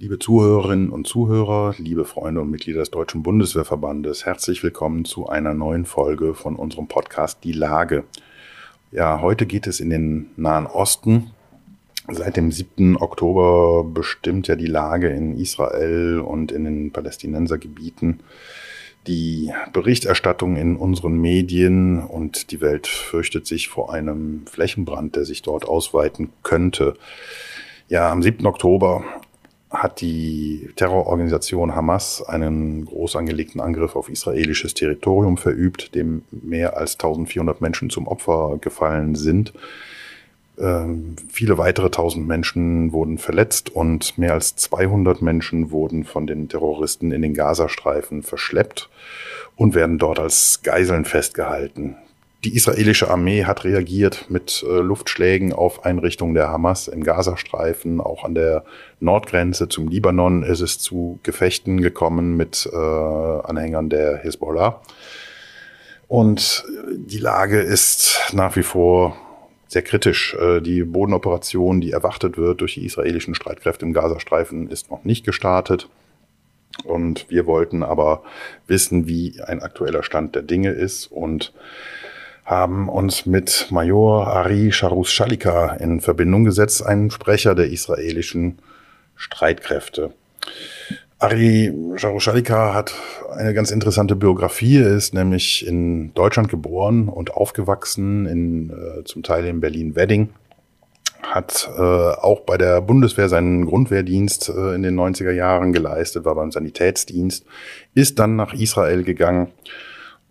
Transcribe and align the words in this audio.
Liebe 0.00 0.20
Zuhörerinnen 0.20 0.90
und 0.90 1.08
Zuhörer, 1.08 1.74
liebe 1.76 2.04
Freunde 2.04 2.40
und 2.40 2.52
Mitglieder 2.52 2.78
des 2.78 2.92
Deutschen 2.92 3.24
Bundeswehrverbandes, 3.24 4.26
herzlich 4.26 4.62
willkommen 4.62 5.04
zu 5.04 5.28
einer 5.28 5.54
neuen 5.54 5.86
Folge 5.86 6.34
von 6.34 6.54
unserem 6.54 6.86
Podcast 6.86 7.42
Die 7.42 7.50
Lage. 7.50 8.04
Ja, 8.92 9.20
heute 9.20 9.44
geht 9.44 9.66
es 9.66 9.80
in 9.80 9.90
den 9.90 10.30
Nahen 10.36 10.66
Osten. 10.68 11.32
Seit 12.08 12.36
dem 12.36 12.52
7. 12.52 12.96
Oktober 12.96 13.82
bestimmt 13.82 14.46
ja 14.46 14.54
die 14.54 14.66
Lage 14.66 15.08
in 15.08 15.36
Israel 15.36 16.20
und 16.20 16.52
in 16.52 16.62
den 16.62 16.92
Palästinensergebieten 16.92 18.20
die 19.08 19.52
Berichterstattung 19.72 20.54
in 20.54 20.76
unseren 20.76 21.18
Medien 21.18 22.04
und 22.04 22.52
die 22.52 22.60
Welt 22.60 22.86
fürchtet 22.86 23.48
sich 23.48 23.66
vor 23.68 23.92
einem 23.92 24.46
Flächenbrand, 24.46 25.16
der 25.16 25.24
sich 25.24 25.42
dort 25.42 25.66
ausweiten 25.66 26.30
könnte. 26.44 26.94
Ja, 27.88 28.12
am 28.12 28.22
7. 28.22 28.46
Oktober 28.46 29.02
hat 29.70 30.00
die 30.00 30.70
Terrororganisation 30.76 31.74
Hamas 31.74 32.22
einen 32.22 32.86
groß 32.86 33.16
angelegten 33.16 33.60
Angriff 33.60 33.96
auf 33.96 34.08
israelisches 34.08 34.74
Territorium 34.74 35.36
verübt, 35.36 35.94
dem 35.94 36.22
mehr 36.30 36.76
als 36.76 36.94
1400 36.94 37.60
Menschen 37.60 37.90
zum 37.90 38.06
Opfer 38.06 38.58
gefallen 38.60 39.14
sind. 39.14 39.52
Ähm, 40.58 41.16
viele 41.28 41.58
weitere 41.58 41.86
1000 41.86 42.26
Menschen 42.26 42.92
wurden 42.92 43.18
verletzt 43.18 43.70
und 43.70 44.16
mehr 44.16 44.32
als 44.32 44.56
200 44.56 45.22
Menschen 45.22 45.70
wurden 45.70 46.04
von 46.04 46.26
den 46.26 46.48
Terroristen 46.48 47.12
in 47.12 47.22
den 47.22 47.34
Gazastreifen 47.34 48.22
verschleppt 48.22 48.88
und 49.54 49.74
werden 49.74 49.98
dort 49.98 50.18
als 50.18 50.60
Geiseln 50.62 51.04
festgehalten. 51.04 51.96
Die 52.44 52.54
israelische 52.54 53.10
Armee 53.10 53.44
hat 53.44 53.64
reagiert 53.64 54.26
mit 54.28 54.64
äh, 54.64 54.78
Luftschlägen 54.78 55.52
auf 55.52 55.84
Einrichtungen 55.84 56.34
der 56.34 56.48
Hamas 56.48 56.86
im 56.86 57.02
Gazastreifen. 57.02 58.00
Auch 58.00 58.22
an 58.22 58.36
der 58.36 58.64
Nordgrenze 59.00 59.68
zum 59.68 59.88
Libanon 59.88 60.44
ist 60.44 60.60
es 60.60 60.78
zu 60.78 61.18
Gefechten 61.24 61.80
gekommen 61.80 62.36
mit 62.36 62.68
äh, 62.72 62.76
Anhängern 62.76 63.88
der 63.90 64.18
Hezbollah. 64.18 64.80
Und 66.06 66.64
die 66.94 67.18
Lage 67.18 67.60
ist 67.60 68.30
nach 68.32 68.54
wie 68.54 68.62
vor 68.62 69.16
sehr 69.66 69.82
kritisch. 69.82 70.36
Äh, 70.40 70.60
die 70.60 70.84
Bodenoperation, 70.84 71.80
die 71.80 71.90
erwartet 71.90 72.38
wird 72.38 72.60
durch 72.60 72.74
die 72.74 72.86
israelischen 72.86 73.34
Streitkräfte 73.34 73.84
im 73.84 73.92
Gazastreifen, 73.92 74.70
ist 74.70 74.92
noch 74.92 75.02
nicht 75.02 75.26
gestartet. 75.26 75.88
Und 76.84 77.28
wir 77.28 77.46
wollten 77.46 77.82
aber 77.82 78.22
wissen, 78.68 79.08
wie 79.08 79.40
ein 79.42 79.60
aktueller 79.60 80.04
Stand 80.04 80.36
der 80.36 80.42
Dinge 80.42 80.70
ist 80.70 81.06
und 81.06 81.52
haben 82.48 82.88
uns 82.88 83.26
mit 83.26 83.66
Major 83.70 84.26
Ari 84.26 84.72
Sharus 84.72 85.12
Shalika 85.12 85.74
in 85.74 86.00
Verbindung 86.00 86.44
gesetzt, 86.44 86.84
einen 86.84 87.10
Sprecher 87.10 87.54
der 87.54 87.66
israelischen 87.66 88.58
Streitkräfte. 89.16 90.14
Ari 91.18 91.74
Shalika 91.96 92.72
hat 92.72 92.94
eine 93.36 93.52
ganz 93.52 93.70
interessante 93.70 94.16
Biografie. 94.16 94.78
Er 94.78 94.96
ist 94.96 95.12
nämlich 95.12 95.66
in 95.66 96.14
Deutschland 96.14 96.48
geboren 96.48 97.10
und 97.10 97.32
aufgewachsen, 97.34 98.24
in, 98.24 98.70
äh, 98.70 99.04
zum 99.04 99.22
Teil 99.22 99.44
in 99.44 99.60
Berlin-Wedding. 99.60 100.30
Hat 101.22 101.68
äh, 101.76 101.82
auch 101.82 102.40
bei 102.40 102.56
der 102.56 102.80
Bundeswehr 102.80 103.28
seinen 103.28 103.66
Grundwehrdienst 103.66 104.48
äh, 104.48 104.74
in 104.74 104.82
den 104.82 104.98
90er 104.98 105.32
Jahren 105.32 105.74
geleistet, 105.74 106.24
war 106.24 106.36
beim 106.36 106.50
Sanitätsdienst, 106.50 107.44
ist 107.94 108.18
dann 108.18 108.36
nach 108.36 108.54
Israel 108.54 109.02
gegangen 109.02 109.48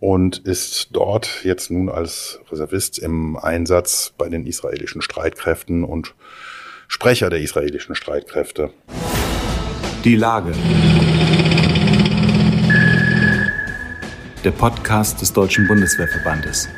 und 0.00 0.38
ist 0.38 0.88
dort 0.92 1.44
jetzt 1.44 1.70
nun 1.70 1.88
als 1.88 2.40
Reservist 2.50 2.98
im 2.98 3.36
Einsatz 3.36 4.12
bei 4.16 4.28
den 4.28 4.46
israelischen 4.46 5.02
Streitkräften 5.02 5.84
und 5.84 6.14
Sprecher 6.86 7.30
der 7.30 7.40
israelischen 7.40 7.94
Streitkräfte. 7.94 8.70
Die 10.04 10.16
Lage. 10.16 10.52
Der 14.44 14.52
Podcast 14.52 15.20
des 15.20 15.32
Deutschen 15.32 15.66
Bundeswehrverbandes. 15.66 16.68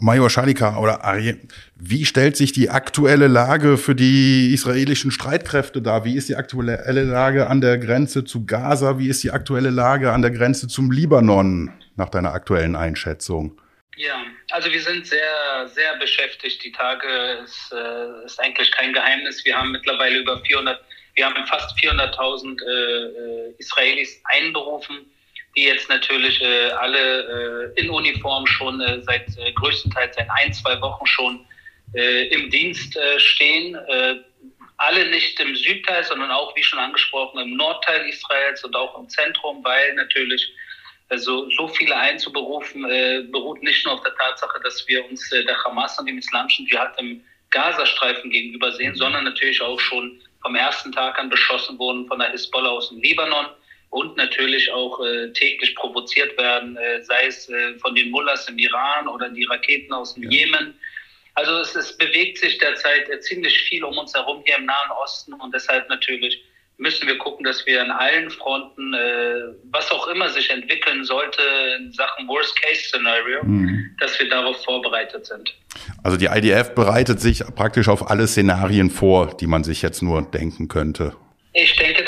Major 0.00 0.30
Schalika 0.30 0.78
oder 0.78 1.04
Ari, 1.04 1.36
wie 1.76 2.04
stellt 2.04 2.36
sich 2.36 2.52
die 2.52 2.70
aktuelle 2.70 3.26
Lage 3.26 3.76
für 3.76 3.94
die 3.94 4.52
israelischen 4.52 5.10
Streitkräfte 5.10 5.82
dar? 5.82 6.04
Wie 6.04 6.16
ist 6.16 6.28
die 6.28 6.36
aktuelle 6.36 7.04
Lage 7.04 7.48
an 7.48 7.60
der 7.60 7.78
Grenze 7.78 8.24
zu 8.24 8.46
Gaza? 8.46 8.98
Wie 8.98 9.08
ist 9.08 9.22
die 9.22 9.30
aktuelle 9.30 9.70
Lage 9.70 10.12
an 10.12 10.22
der 10.22 10.30
Grenze 10.30 10.68
zum 10.68 10.90
Libanon 10.90 11.72
nach 11.96 12.08
deiner 12.08 12.32
aktuellen 12.32 12.76
Einschätzung? 12.76 13.60
Ja, 13.96 14.24
also 14.50 14.72
wir 14.72 14.80
sind 14.80 15.06
sehr, 15.06 15.68
sehr 15.68 15.98
beschäftigt. 15.98 16.64
Die 16.64 16.72
Tage 16.72 17.06
ist, 17.44 17.72
äh, 17.72 18.24
ist 18.24 18.40
eigentlich 18.40 18.72
kein 18.72 18.92
Geheimnis. 18.92 19.44
Wir 19.44 19.56
haben 19.56 19.72
mittlerweile 19.72 20.18
über 20.18 20.40
400, 20.42 20.80
wir 21.14 21.26
haben 21.26 21.46
fast 21.46 21.76
400.000 21.78 22.62
äh, 22.62 23.48
äh, 23.50 23.54
Israelis 23.58 24.20
einberufen 24.24 25.06
die 25.56 25.64
jetzt 25.64 25.88
natürlich 25.88 26.40
äh, 26.40 26.70
alle 26.70 27.72
äh, 27.74 27.80
in 27.80 27.90
Uniform 27.90 28.46
schon 28.46 28.80
äh, 28.80 29.02
seit 29.02 29.26
äh, 29.38 29.52
größtenteils 29.52 30.16
seit 30.16 30.28
ein, 30.30 30.52
zwei 30.52 30.80
Wochen 30.80 31.06
schon 31.06 31.44
äh, 31.94 32.28
im 32.28 32.50
Dienst 32.50 32.96
äh, 32.96 33.18
stehen. 33.18 33.76
Alle 34.82 35.10
nicht 35.10 35.38
im 35.40 35.54
Südteil, 35.54 36.02
sondern 36.04 36.30
auch, 36.30 36.56
wie 36.56 36.62
schon 36.62 36.78
angesprochen, 36.78 37.38
im 37.38 37.54
Nordteil 37.54 38.08
Israels 38.08 38.64
und 38.64 38.74
auch 38.74 38.98
im 38.98 39.10
Zentrum, 39.10 39.62
weil 39.62 39.92
natürlich 39.94 40.50
also 41.10 41.50
so 41.50 41.68
viele 41.68 41.94
einzuberufen, 41.94 42.82
beruht 43.30 43.62
nicht 43.62 43.84
nur 43.84 43.94
auf 43.94 44.02
der 44.04 44.14
Tatsache, 44.14 44.58
dass 44.62 44.88
wir 44.88 45.04
uns 45.04 45.28
der 45.28 45.64
Hamas 45.64 45.98
und 45.98 46.06
dem 46.06 46.16
islamischen 46.16 46.66
Dschihad 46.66 46.98
im 46.98 47.22
Gazastreifen 47.50 48.30
gegenüber 48.30 48.72
sehen, 48.72 48.94
sondern 48.94 49.24
natürlich 49.24 49.60
auch 49.60 49.78
schon 49.78 50.18
vom 50.40 50.54
ersten 50.54 50.92
Tag 50.92 51.18
an 51.18 51.28
beschossen 51.28 51.78
wurden 51.78 52.06
von 52.08 52.18
der 52.18 52.30
Hisbollah 52.30 52.70
aus 52.70 52.88
dem 52.88 53.02
Libanon 53.02 53.48
und 53.90 54.16
natürlich 54.16 54.70
auch 54.72 55.00
äh, 55.04 55.32
täglich 55.32 55.74
provoziert 55.74 56.38
werden, 56.38 56.76
äh, 56.76 57.02
sei 57.02 57.26
es 57.26 57.48
äh, 57.48 57.78
von 57.78 57.94
den 57.94 58.10
Mullahs 58.10 58.48
im 58.48 58.58
Iran 58.58 59.08
oder 59.08 59.28
die 59.28 59.44
Raketen 59.44 59.92
aus 59.92 60.14
dem 60.14 60.24
ja. 60.24 60.30
Jemen. 60.30 60.74
Also 61.34 61.58
es, 61.58 61.74
es 61.74 61.96
bewegt 61.96 62.38
sich 62.38 62.58
derzeit 62.58 63.08
äh, 63.10 63.20
ziemlich 63.20 63.60
viel 63.62 63.84
um 63.84 63.98
uns 63.98 64.14
herum 64.14 64.42
hier 64.46 64.56
im 64.58 64.66
Nahen 64.66 64.90
Osten 65.02 65.34
und 65.34 65.52
deshalb 65.52 65.88
natürlich 65.88 66.42
müssen 66.80 67.06
wir 67.06 67.18
gucken, 67.18 67.44
dass 67.44 67.66
wir 67.66 67.82
an 67.82 67.90
allen 67.90 68.30
Fronten, 68.30 68.94
äh, 68.94 69.54
was 69.70 69.90
auch 69.90 70.08
immer 70.08 70.30
sich 70.30 70.50
entwickeln 70.50 71.04
sollte 71.04 71.42
in 71.78 71.92
Sachen 71.92 72.26
Worst-Case-Szenario, 72.26 73.44
mhm. 73.44 73.94
dass 74.00 74.18
wir 74.18 74.28
darauf 74.30 74.64
vorbereitet 74.64 75.26
sind. 75.26 75.54
Also 76.02 76.16
die 76.16 76.26
IDF 76.26 76.74
bereitet 76.74 77.20
sich 77.20 77.44
praktisch 77.54 77.88
auf 77.88 78.10
alle 78.10 78.26
Szenarien 78.26 78.90
vor, 78.90 79.36
die 79.36 79.46
man 79.46 79.62
sich 79.62 79.82
jetzt 79.82 80.02
nur 80.02 80.22
denken 80.22 80.68
könnte. 80.68 81.14
Ich 81.52 81.76
denke, 81.76 82.04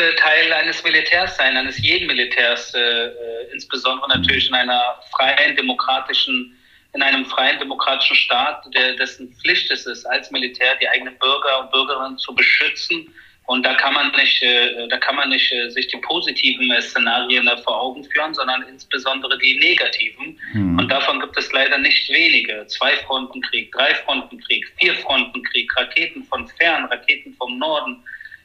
äh, 0.00 0.14
Teil 0.16 0.52
eines 0.52 0.82
Militärs 0.82 1.36
sein, 1.36 1.56
eines 1.56 1.78
jeden 1.78 2.06
Militärs, 2.06 2.74
äh, 2.74 2.78
äh, 2.78 3.52
insbesondere 3.52 4.08
natürlich 4.08 4.48
in 4.48 4.54
einer 4.54 4.96
freien, 5.16 5.54
demokratischen, 5.54 6.56
in 6.94 7.02
einem 7.02 7.24
freien, 7.26 7.58
demokratischen 7.58 8.16
Staat, 8.16 8.64
der, 8.74 8.94
dessen 8.94 9.32
Pflicht 9.34 9.70
es 9.70 9.86
ist, 9.86 10.04
als 10.06 10.30
Militär 10.30 10.74
die 10.80 10.88
eigenen 10.88 11.16
Bürger 11.18 11.60
und 11.60 11.70
Bürgerinnen 11.70 12.18
zu 12.18 12.34
beschützen. 12.34 13.14
Und 13.46 13.64
da 13.64 13.74
kann 13.74 13.94
man 13.94 14.12
nicht, 14.12 14.42
äh, 14.42 14.86
da 14.88 14.96
kann 14.98 15.16
man 15.16 15.28
nicht 15.28 15.52
äh, 15.52 15.68
sich 15.70 15.88
die 15.88 15.96
positiven 15.96 16.70
äh, 16.70 16.80
Szenarien 16.80 17.48
vor 17.64 17.80
Augen 17.80 18.04
führen, 18.04 18.32
sondern 18.32 18.62
insbesondere 18.62 19.36
die 19.38 19.58
negativen. 19.58 20.38
Mhm. 20.52 20.78
Und 20.78 20.88
davon 20.88 21.20
gibt 21.20 21.36
es 21.36 21.52
leider 21.52 21.78
nicht 21.78 22.08
wenige. 22.10 22.64
Zwei-Fronten-Krieg, 22.68 23.72
Drei-Fronten-Krieg, 23.72 24.66
Vier-Fronten-Krieg, 24.78 25.70
Raketen 25.76 26.24
von 26.24 26.46
fern, 26.46 26.84
Raketen 26.86 27.34
vom 27.34 27.58
Norden 27.58 28.02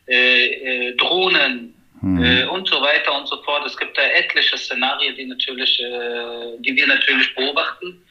äh, 0.08 0.90
äh, 0.90 0.96
Drohnen 0.98 1.74
mhm. 2.02 2.24
äh, 2.24 2.46
und 2.46 2.68
so 2.68 2.82
weiter 2.82 3.18
und 3.18 3.28
so 3.28 3.42
fort. 3.44 3.66
Es 3.66 3.78
gibt 3.78 3.98
da 3.98 4.04
etliche 4.04 4.58
Szenarien, 4.58 5.16
die 5.16 5.26
natürlich, 5.26 5.80
äh, 5.80 6.58
die 6.60 6.76
wir 6.76 6.88
natürlich 6.88 7.34
beobachten. 7.36 8.02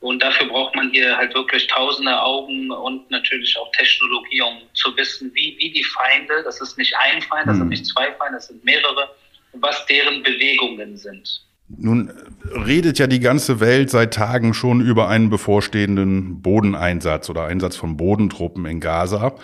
Und 0.00 0.22
dafür 0.22 0.46
braucht 0.46 0.74
man 0.74 0.90
hier 0.90 1.16
halt 1.16 1.34
wirklich 1.34 1.66
tausende 1.68 2.20
Augen 2.22 2.70
und 2.70 3.10
natürlich 3.10 3.56
auch 3.58 3.70
Technologie, 3.72 4.42
um 4.42 4.58
zu 4.74 4.94
wissen, 4.96 5.30
wie, 5.34 5.56
wie 5.58 5.70
die 5.70 5.84
Feinde, 5.84 6.42
das 6.44 6.60
ist 6.60 6.76
nicht 6.76 6.94
ein 6.98 7.22
Feind, 7.22 7.46
das 7.48 7.56
mhm. 7.56 7.60
sind 7.60 7.68
nicht 7.70 7.86
zwei 7.86 8.12
Feinde, 8.12 8.36
das 8.36 8.48
sind 8.48 8.62
mehrere, 8.62 9.10
was 9.54 9.84
deren 9.86 10.22
Bewegungen 10.22 10.96
sind. 10.96 11.42
Nun 11.68 12.12
redet 12.44 12.98
ja 12.98 13.08
die 13.08 13.18
ganze 13.18 13.58
Welt 13.58 13.90
seit 13.90 14.14
Tagen 14.14 14.54
schon 14.54 14.80
über 14.80 15.08
einen 15.08 15.30
bevorstehenden 15.30 16.40
Bodeneinsatz 16.40 17.28
oder 17.28 17.44
Einsatz 17.44 17.74
von 17.76 17.96
Bodentruppen 17.96 18.66
in 18.66 18.78
Gaza. 18.78 19.34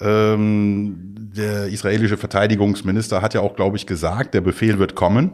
Ähm, 0.00 1.14
der 1.16 1.66
israelische 1.66 2.16
Verteidigungsminister 2.16 3.20
hat 3.20 3.34
ja 3.34 3.40
auch, 3.40 3.56
glaube 3.56 3.76
ich, 3.76 3.86
gesagt, 3.86 4.32
der 4.32 4.40
Befehl 4.40 4.78
wird 4.78 4.94
kommen. 4.94 5.32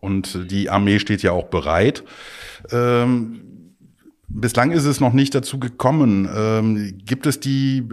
Und 0.00 0.50
die 0.50 0.70
Armee 0.70 0.98
steht 0.98 1.22
ja 1.22 1.32
auch 1.32 1.48
bereit. 1.48 2.02
Ähm, 2.70 3.55
Bislang 4.28 4.72
ist 4.72 4.86
es 4.86 5.00
noch 5.00 5.12
nicht 5.12 5.36
dazu 5.36 5.60
gekommen. 5.60 6.28
Ähm, 6.34 6.98
gibt 7.04 7.26
es 7.26 7.38
die, 7.38 7.86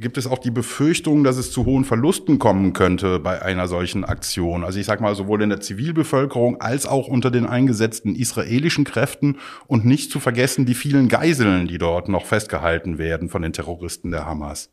gibt 0.00 0.18
es 0.18 0.26
auch 0.26 0.38
die 0.38 0.50
Befürchtung, 0.50 1.22
dass 1.22 1.36
es 1.36 1.52
zu 1.52 1.64
hohen 1.64 1.84
Verlusten 1.84 2.40
kommen 2.40 2.72
könnte 2.72 3.20
bei 3.20 3.40
einer 3.40 3.68
solchen 3.68 4.04
Aktion? 4.04 4.64
Also 4.64 4.80
ich 4.80 4.86
sage 4.86 5.00
mal 5.00 5.14
sowohl 5.14 5.42
in 5.42 5.48
der 5.48 5.60
Zivilbevölkerung 5.60 6.60
als 6.60 6.86
auch 6.86 7.06
unter 7.06 7.30
den 7.30 7.46
eingesetzten 7.46 8.16
israelischen 8.16 8.84
Kräften 8.84 9.38
und 9.68 9.84
nicht 9.84 10.10
zu 10.10 10.18
vergessen 10.18 10.66
die 10.66 10.74
vielen 10.74 11.08
Geiseln, 11.08 11.68
die 11.68 11.78
dort 11.78 12.08
noch 12.08 12.26
festgehalten 12.26 12.98
werden 12.98 13.28
von 13.28 13.42
den 13.42 13.52
Terroristen 13.52 14.10
der 14.10 14.26
Hamas. 14.26 14.72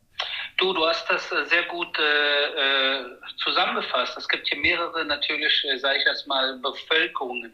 Du, 0.56 0.72
du 0.72 0.84
hast 0.84 1.08
das 1.08 1.30
äh, 1.30 1.44
sehr 1.46 1.62
gut 1.64 1.96
äh, 1.96 3.00
äh, 3.00 3.04
zusammengefasst. 3.44 4.18
Es 4.18 4.28
gibt 4.28 4.48
hier 4.48 4.58
mehrere 4.58 5.04
natürlich, 5.04 5.64
äh, 5.72 5.78
sage 5.78 5.98
ich 5.98 6.06
erstmal, 6.06 6.58
Bevölkerungen 6.58 7.52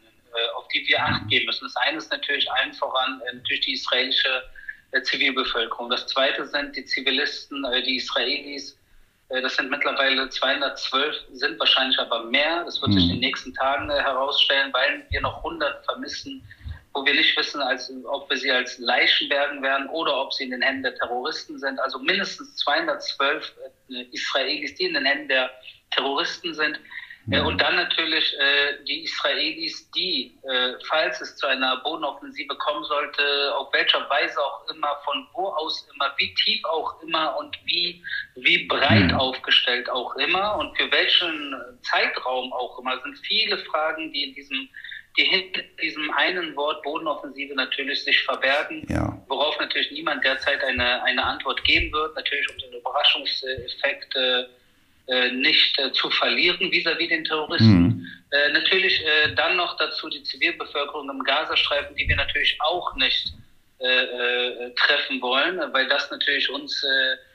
auf 0.55 0.67
die 0.69 0.85
wir 0.87 1.01
Acht 1.01 1.27
geben 1.27 1.45
müssen. 1.45 1.65
Das 1.65 1.75
eine 1.77 1.97
ist 1.97 2.11
natürlich 2.11 2.49
allen 2.51 2.73
voran 2.73 3.21
äh, 3.27 3.35
natürlich 3.35 3.65
die 3.65 3.73
israelische 3.73 4.43
äh, 4.91 5.01
Zivilbevölkerung. 5.01 5.89
Das 5.89 6.07
zweite 6.07 6.45
sind 6.45 6.75
die 6.75 6.85
Zivilisten, 6.85 7.65
die 7.85 7.97
Israelis. 7.97 8.77
Das 9.27 9.55
sind 9.55 9.71
mittlerweile 9.71 10.29
212, 10.29 11.15
sind 11.33 11.59
wahrscheinlich 11.59 11.97
aber 11.97 12.25
mehr. 12.25 12.63
Das 12.63 12.79
wird 12.79 12.93
sich 12.93 13.05
in 13.05 13.09
den 13.09 13.19
nächsten 13.21 13.55
Tagen 13.55 13.89
herausstellen, 13.89 14.71
weil 14.71 15.03
wir 15.09 15.19
noch 15.21 15.37
100 15.37 15.83
vermissen, 15.83 16.47
wo 16.93 17.03
wir 17.03 17.13
nicht 17.15 17.35
wissen, 17.35 17.59
als, 17.59 17.91
ob 18.05 18.29
wir 18.29 18.37
sie 18.37 18.51
als 18.51 18.77
Leichen 18.77 19.27
bergen 19.27 19.63
werden 19.63 19.89
oder 19.89 20.15
ob 20.15 20.31
sie 20.31 20.43
in 20.43 20.51
den 20.51 20.61
Händen 20.61 20.83
der 20.83 20.95
Terroristen 20.95 21.57
sind. 21.57 21.79
Also 21.79 21.97
mindestens 21.97 22.55
212 22.57 23.51
Israelis, 24.11 24.75
die 24.75 24.85
in 24.85 24.93
den 24.93 25.05
Händen 25.05 25.27
der 25.27 25.49
Terroristen 25.91 26.53
sind. 26.53 26.79
Äh, 27.31 27.41
und 27.41 27.59
dann 27.59 27.75
natürlich 27.75 28.33
äh, 28.39 28.83
die 28.87 29.03
Israelis, 29.03 29.89
die, 29.91 30.37
äh, 30.43 30.73
falls 30.87 31.21
es 31.21 31.35
zu 31.37 31.47
einer 31.47 31.77
Bodenoffensive 31.77 32.55
kommen 32.55 32.83
sollte, 32.83 33.55
auf 33.55 33.73
welcher 33.73 34.07
Weise 34.09 34.39
auch 34.39 34.69
immer, 34.69 34.95
von 35.03 35.27
wo 35.33 35.47
aus 35.47 35.87
immer, 35.93 36.13
wie 36.17 36.33
tief 36.35 36.63
auch 36.65 37.01
immer 37.01 37.37
und 37.37 37.57
wie, 37.65 38.03
wie 38.35 38.67
breit 38.67 39.11
mhm. 39.11 39.15
aufgestellt 39.15 39.89
auch 39.89 40.15
immer 40.15 40.57
und 40.57 40.77
für 40.77 40.91
welchen 40.91 41.55
Zeitraum 41.81 42.53
auch 42.53 42.77
immer, 42.79 43.01
sind 43.01 43.17
viele 43.25 43.57
Fragen, 43.57 44.11
die 44.11 44.25
in 44.25 44.35
diesem 44.35 44.69
die 45.17 45.23
hinter 45.23 45.61
diesem 45.81 46.11
einen 46.11 46.53
Wort 46.57 46.83
Bodenoffensive 46.83 47.55
natürlich 47.55 48.03
sich 48.03 48.21
verbergen, 48.23 48.85
ja. 48.89 49.17
worauf 49.29 49.57
natürlich 49.59 49.89
niemand 49.91 50.23
derzeit 50.25 50.61
eine, 50.61 51.01
eine 51.03 51.23
Antwort 51.23 51.63
geben 51.63 51.89
wird, 51.93 52.13
natürlich 52.15 52.49
um 52.49 52.57
den 52.57 52.73
Überraschungseffekt 52.73 54.13
äh, 54.13 54.43
nicht 55.31 55.77
äh, 55.77 55.91
zu 55.91 56.09
verlieren 56.09 56.71
vis-à-vis 56.71 57.05
-vis 57.05 57.09
den 57.09 57.25
Terroristen. 57.25 57.83
Mhm. 57.83 58.07
Äh, 58.31 58.51
natürlich 58.51 59.01
äh, 59.05 59.33
dann 59.35 59.55
noch 59.55 59.77
dazu 59.77 60.09
die 60.09 60.23
Zivilbevölkerung 60.23 61.09
im 61.09 61.23
Gazastreifen, 61.23 61.95
die 61.95 62.07
wir 62.07 62.15
natürlich 62.15 62.57
auch 62.61 62.95
nicht 62.95 63.33
äh, 63.79 63.85
äh, 63.85 64.73
treffen 64.75 65.21
wollen, 65.21 65.61
weil 65.73 65.87
das 65.87 66.09
natürlich 66.09 66.49
uns 66.49 66.83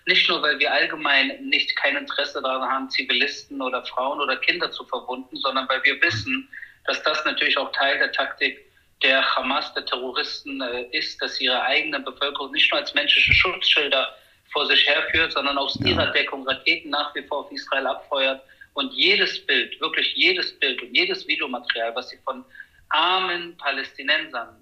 nicht 0.07 0.29
nur, 0.29 0.43
weil 0.43 0.59
wir 0.59 0.73
allgemein 0.73 1.49
nicht 1.49 1.77
kein 1.77 1.97
Interesse 1.97 2.43
daran 2.43 2.69
haben, 2.69 2.91
Zivilisten 2.91 3.63
oder 3.63 3.85
Frauen 3.85 4.21
oder 4.21 4.37
Kinder 4.37 4.71
zu 4.71 4.85
verwunden, 4.85 5.37
sondern 5.37 5.69
weil 5.69 5.83
wir 5.85 6.01
wissen, 6.03 6.49
dass 6.87 7.03
das 7.05 7.25
natürlich 7.25 7.57
auch 7.57 7.71
Teil 7.73 7.99
der 7.99 8.11
Taktik 8.11 8.59
der 9.03 9.23
Hamas, 9.37 9.73
der 9.75 9.85
Terroristen 9.85 10.61
ist, 10.91 11.23
dass 11.23 11.41
ihre 11.41 11.63
eigene 11.63 12.01
Bevölkerung 12.01 12.51
nicht 12.53 12.71
nur 12.73 12.81
als 12.81 12.93
menschliche 12.95 13.33
Schutzschilder 13.33 14.15
vor 14.53 14.67
sich 14.67 14.87
herführt, 14.87 15.33
sondern 15.33 15.59
aus 15.59 15.79
ja. 15.81 15.91
ihrer 15.91 16.07
Deckung 16.13 16.47
Raketen 16.47 16.91
nach 16.91 17.15
wie 17.15 17.23
vor 17.23 17.41
auf 17.41 17.53
Israel 17.53 17.87
abfeuert. 17.87 18.43
Und 18.75 18.93
jedes 18.93 19.45
Bild, 19.47 19.81
wirklich 19.81 20.15
jedes 20.15 20.59
Bild 20.59 20.81
und 20.83 20.95
jedes 20.95 21.27
Videomaterial, 21.27 21.95
was 21.95 22.11
sie 22.11 22.19
von 22.25 22.45
armen 22.91 23.57
Palästinensern 23.57 24.57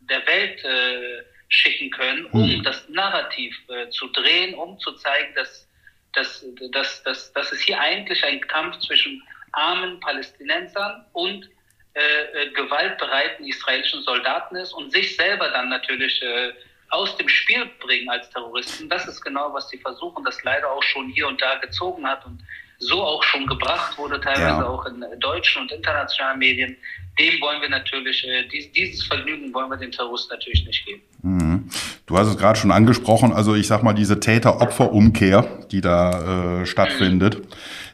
der 0.00 0.26
Welt 0.26 0.64
äh, 0.64 1.22
schicken 1.48 1.90
können, 1.90 2.26
um 2.26 2.48
mhm. 2.48 2.62
das 2.62 2.88
Narrativ 2.88 3.54
äh, 3.68 3.88
zu 3.90 4.08
drehen, 4.08 4.54
um 4.54 4.78
zu 4.80 4.92
zeigen, 4.92 5.34
dass, 5.34 5.68
dass, 6.14 6.44
dass, 6.72 7.02
dass, 7.02 7.32
dass 7.32 7.52
es 7.52 7.60
hier 7.60 7.78
eigentlich 7.78 8.24
ein 8.24 8.40
Kampf 8.40 8.78
zwischen 8.80 9.22
armen 9.52 10.00
Palästinensern 10.00 11.04
und 11.12 11.48
äh, 11.94 12.00
äh 12.00 12.50
gewaltbereiten 12.52 13.46
israelischen 13.46 14.02
Soldaten 14.02 14.56
ist 14.56 14.72
und 14.72 14.92
sich 14.92 15.14
selber 15.14 15.50
dann 15.50 15.68
natürlich 15.68 16.22
äh, 16.22 16.52
aus 16.92 17.16
dem 17.16 17.28
Spiel 17.28 17.66
bringen 17.80 18.08
als 18.10 18.28
Terroristen. 18.30 18.88
Das 18.88 19.08
ist 19.08 19.22
genau, 19.22 19.52
was 19.52 19.68
sie 19.70 19.78
versuchen, 19.78 20.22
das 20.24 20.42
leider 20.44 20.70
auch 20.70 20.82
schon 20.82 21.08
hier 21.08 21.26
und 21.26 21.40
da 21.40 21.56
gezogen 21.56 22.06
hat 22.06 22.24
und 22.26 22.38
so 22.78 23.02
auch 23.02 23.22
schon 23.22 23.46
gebracht 23.46 23.96
wurde, 23.96 24.20
teilweise 24.20 24.44
ja. 24.44 24.66
auch 24.66 24.84
in 24.86 25.02
deutschen 25.20 25.62
und 25.62 25.72
internationalen 25.72 26.38
Medien. 26.38 26.76
Dem 27.18 27.40
wollen 27.40 27.62
wir 27.62 27.68
natürlich, 27.70 28.26
äh, 28.26 28.46
dieses 28.48 29.04
Vergnügen 29.06 29.52
wollen 29.54 29.70
wir 29.70 29.76
den 29.76 29.92
Terroristen 29.92 30.34
natürlich 30.34 30.66
nicht 30.66 30.84
geben. 30.84 31.02
Mhm. 31.22 31.51
Du 32.06 32.18
hast 32.18 32.26
es 32.26 32.36
gerade 32.36 32.58
schon 32.58 32.72
angesprochen, 32.72 33.32
also 33.32 33.54
ich 33.54 33.68
sag 33.68 33.84
mal, 33.84 33.92
diese 33.92 34.18
Täter-Opfer-Umkehr, 34.18 35.46
die 35.70 35.80
da 35.80 36.62
äh, 36.62 36.66
stattfindet. 36.66 37.40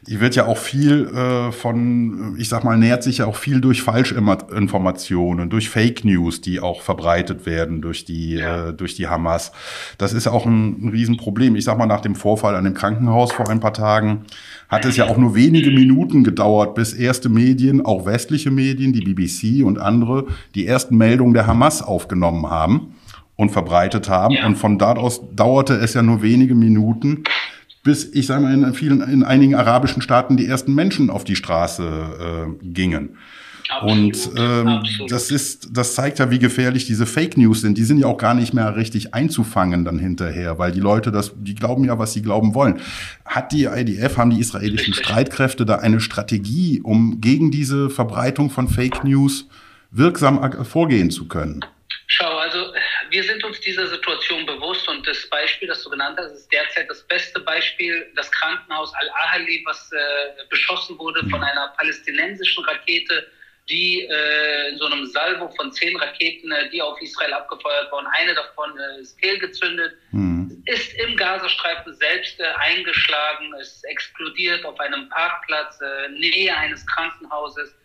Die 0.07 0.19
wird 0.19 0.35
ja 0.35 0.47
auch 0.47 0.57
viel 0.57 1.05
äh, 1.07 1.51
von, 1.51 2.35
ich 2.39 2.49
sag 2.49 2.63
mal, 2.63 2.75
nährt 2.75 3.03
sich 3.03 3.19
ja 3.19 3.27
auch 3.27 3.35
viel 3.35 3.61
durch 3.61 3.83
Falschinformationen, 3.83 5.51
durch 5.51 5.69
Fake 5.69 6.05
News, 6.05 6.41
die 6.41 6.59
auch 6.59 6.81
verbreitet 6.81 7.45
werden 7.45 7.81
durch 7.81 8.03
die, 8.03 8.33
ja. 8.33 8.69
äh, 8.69 8.73
durch 8.73 8.95
die 8.95 9.07
Hamas. 9.07 9.51
Das 9.99 10.13
ist 10.13 10.27
auch 10.27 10.47
ein, 10.47 10.85
ein 10.85 10.89
Riesenproblem. 10.89 11.55
Ich 11.55 11.65
sag 11.65 11.77
mal, 11.77 11.85
nach 11.85 12.01
dem 12.01 12.15
Vorfall 12.15 12.55
an 12.55 12.63
dem 12.63 12.73
Krankenhaus 12.73 13.31
vor 13.31 13.47
ein 13.47 13.59
paar 13.59 13.73
Tagen 13.73 14.25
hat 14.69 14.85
es 14.85 14.97
ja 14.97 15.05
auch 15.05 15.17
nur 15.17 15.35
wenige 15.35 15.69
Minuten 15.69 16.23
gedauert, 16.23 16.73
bis 16.73 16.93
erste 16.93 17.29
Medien, 17.29 17.85
auch 17.85 18.07
westliche 18.07 18.49
Medien, 18.49 18.91
die 18.91 19.01
BBC 19.01 19.63
und 19.63 19.77
andere, 19.77 20.25
die 20.55 20.65
ersten 20.65 20.97
Meldungen 20.97 21.35
der 21.35 21.45
Hamas 21.45 21.83
aufgenommen 21.83 22.49
haben 22.49 22.95
und 23.39 23.51
verbreitet 23.51 24.09
haben. 24.09 24.35
Ja. 24.35 24.45
Und 24.45 24.57
von 24.57 24.77
dort 24.77 24.97
aus 24.97 25.21
dauerte 25.33 25.75
es 25.75 25.93
ja 25.93 26.01
nur 26.01 26.21
wenige 26.21 26.55
Minuten, 26.55 27.23
bis, 27.83 28.13
ich 28.13 28.27
sage 28.27 28.43
mal, 28.43 28.53
in 28.53 28.73
vielen, 28.73 29.01
in 29.01 29.23
einigen 29.23 29.55
arabischen 29.55 30.01
Staaten 30.01 30.35
die 30.35 30.45
ersten 30.45 30.75
Menschen 30.75 31.09
auf 31.09 31.23
die 31.23 31.37
Straße 31.37 32.57
äh, 32.61 32.65
gingen. 32.67 33.15
Absolut, 33.69 33.97
und 33.97 34.29
ähm, 34.35 34.83
das 35.07 35.31
ist, 35.31 35.69
das 35.71 35.95
zeigt 35.95 36.19
ja, 36.19 36.29
wie 36.31 36.39
gefährlich 36.39 36.85
diese 36.85 37.05
Fake 37.05 37.37
News 37.37 37.61
sind. 37.61 37.77
Die 37.77 37.85
sind 37.85 37.99
ja 37.99 38.07
auch 38.07 38.17
gar 38.17 38.33
nicht 38.33 38.53
mehr 38.53 38.75
richtig 38.75 39.13
einzufangen 39.13 39.85
dann 39.85 39.99
hinterher, 39.99 40.59
weil 40.59 40.73
die 40.73 40.81
Leute 40.81 41.09
das, 41.09 41.31
die 41.37 41.55
glauben 41.55 41.85
ja, 41.85 41.97
was 41.97 42.11
sie 42.11 42.21
glauben 42.21 42.55
wollen. 42.55 42.81
Hat 43.23 43.53
die 43.53 43.65
IDF, 43.65 44.17
haben 44.17 44.31
die 44.31 44.39
israelischen 44.41 44.93
richtig. 44.93 45.05
Streitkräfte 45.05 45.65
da 45.65 45.75
eine 45.75 46.01
Strategie, 46.01 46.81
um 46.83 47.21
gegen 47.21 47.51
diese 47.51 47.89
Verbreitung 47.89 48.49
von 48.49 48.67
Fake 48.67 49.05
News 49.05 49.47
wirksam 49.91 50.41
vorgehen 50.65 51.09
zu 51.09 51.29
können? 51.29 51.61
Schau, 52.07 52.37
also 52.37 52.57
wir 53.09 53.23
sind 53.23 53.43
uns 53.43 53.59
dieser 53.61 53.87
Situation 53.87 54.45
bewusst 54.45 54.87
und 54.87 55.05
das 55.07 55.27
Beispiel, 55.29 55.67
das 55.67 55.83
du 55.83 55.89
genannt 55.89 56.17
hast, 56.19 56.31
ist 56.31 56.51
derzeit 56.51 56.89
das 56.89 57.01
beste 57.07 57.39
Beispiel, 57.39 58.11
das 58.15 58.31
Krankenhaus 58.31 58.93
Al-Ahli, 58.93 59.63
was 59.65 59.91
äh, 59.91 59.97
beschossen 60.49 60.97
wurde 60.97 61.27
von 61.29 61.43
einer 61.43 61.69
palästinensischen 61.77 62.63
Rakete, 62.65 63.27
die 63.69 64.01
äh, 64.01 64.69
in 64.69 64.77
so 64.77 64.85
einem 64.85 65.05
Salvo 65.05 65.49
von 65.49 65.71
zehn 65.71 65.95
Raketen, 65.97 66.51
äh, 66.51 66.69
die 66.69 66.81
auf 66.81 66.99
Israel 67.01 67.33
abgefeuert 67.33 67.91
wurden, 67.91 68.07
eine 68.19 68.33
davon 68.33 68.71
äh, 68.77 69.01
ist 69.01 69.19
fehlgezündet, 69.19 69.93
mhm. 70.11 70.63
ist 70.65 70.93
im 70.93 71.15
Gazastreifen 71.15 71.93
selbst 71.95 72.39
äh, 72.39 72.45
eingeschlagen, 72.57 73.53
ist 73.61 73.83
explodiert 73.85 74.65
auf 74.65 74.79
einem 74.79 75.07
Parkplatz, 75.09 75.79
äh, 75.81 76.09
Nähe 76.09 76.55
eines 76.55 76.85
Krankenhauses. 76.87 77.75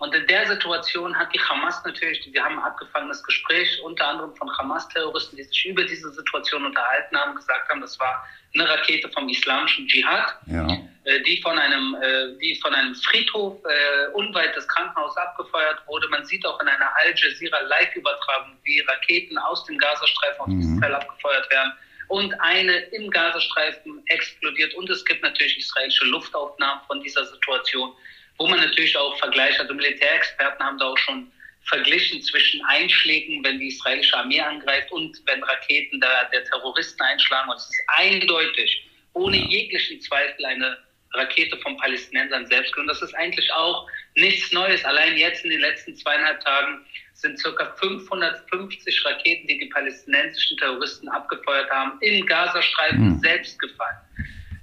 Und 0.00 0.12
in 0.12 0.26
der 0.26 0.46
Situation 0.46 1.16
hat 1.16 1.32
die 1.32 1.40
Hamas 1.40 1.82
natürlich, 1.84 2.28
wir 2.32 2.44
haben 2.44 2.58
ein 2.58 2.64
abgefangenes 2.64 3.22
Gespräch 3.22 3.80
unter 3.82 4.08
anderem 4.08 4.34
von 4.34 4.50
Hamas-Terroristen, 4.58 5.36
die 5.36 5.44
sich 5.44 5.66
über 5.66 5.84
diese 5.84 6.10
Situation 6.10 6.66
unterhalten 6.66 7.16
haben, 7.16 7.36
gesagt 7.36 7.68
haben, 7.68 7.80
das 7.80 7.98
war 8.00 8.26
eine 8.54 8.68
Rakete 8.68 9.08
vom 9.10 9.28
islamischen 9.28 9.86
Dschihad, 9.86 10.36
ja. 10.46 10.66
Äh, 11.04 11.20
die 11.22 11.40
von 11.42 11.58
einem, 11.58 11.96
äh, 12.00 12.36
die 12.40 12.58
von 12.60 12.74
einem 12.74 12.94
Friedhof 12.94 13.62
äh, 13.64 14.12
unweit 14.14 14.56
des 14.56 14.66
Krankenhauses 14.68 15.16
abgefeuert 15.16 15.80
wurde. 15.86 16.08
Man 16.08 16.24
sieht 16.24 16.44
auch 16.46 16.60
in 16.60 16.68
einer 16.68 16.88
Al 16.96 17.14
Jazeera 17.14 17.60
Live-Übertragung, 17.60 18.56
wie 18.64 18.80
Raketen 18.80 19.38
aus 19.38 19.64
dem 19.64 19.78
Gazastreifen 19.78 20.40
auf 20.40 20.48
mhm. 20.48 20.76
Israel 20.76 20.94
abgefeuert 20.94 21.50
werden 21.50 21.72
und 22.08 22.32
eine 22.40 22.76
im 22.92 23.10
Gazastreifen 23.10 24.02
explodiert. 24.06 24.74
Und 24.74 24.90
es 24.90 25.04
gibt 25.04 25.22
natürlich 25.22 25.58
israelische 25.58 26.04
Luftaufnahmen 26.06 26.82
von 26.86 27.00
dieser 27.00 27.24
Situation 27.26 27.92
wo 28.38 28.46
man 28.46 28.60
natürlich 28.60 28.96
auch 28.96 29.16
Vergleiche, 29.18 29.60
also 29.60 29.74
Militärexperten 29.74 30.64
haben 30.64 30.78
da 30.78 30.86
auch 30.86 30.98
schon 30.98 31.30
verglichen 31.66 32.22
zwischen 32.22 32.62
Einschlägen, 32.66 33.42
wenn 33.42 33.58
die 33.58 33.68
israelische 33.68 34.16
Armee 34.16 34.40
angreift 34.40 34.90
und 34.92 35.18
wenn 35.26 35.42
Raketen 35.42 36.00
der, 36.00 36.28
der 36.32 36.44
Terroristen 36.44 37.02
einschlagen. 37.02 37.48
Und 37.48 37.56
es 37.56 37.64
ist 37.64 37.80
eindeutig, 37.96 38.86
ohne 39.14 39.36
jeglichen 39.36 40.00
Zweifel, 40.00 40.44
eine 40.44 40.76
Rakete 41.14 41.56
von 41.58 41.76
Palästinensern 41.76 42.46
selbst. 42.46 42.76
Und 42.76 42.86
das 42.86 43.00
ist 43.00 43.14
eigentlich 43.14 43.50
auch 43.52 43.88
nichts 44.16 44.52
Neues. 44.52 44.84
Allein 44.84 45.16
jetzt 45.16 45.44
in 45.44 45.50
den 45.50 45.60
letzten 45.60 45.96
zweieinhalb 45.96 46.40
Tagen 46.40 46.84
sind 47.14 47.38
circa 47.38 47.74
550 47.76 49.04
Raketen, 49.04 49.46
die 49.46 49.58
die 49.58 49.66
palästinensischen 49.66 50.58
Terroristen 50.58 51.08
abgefeuert 51.08 51.70
haben, 51.70 51.98
im 52.00 52.26
Gazastreifen 52.26 53.14
mhm. 53.14 53.18
selbst 53.20 53.58
gefallen. 53.60 53.96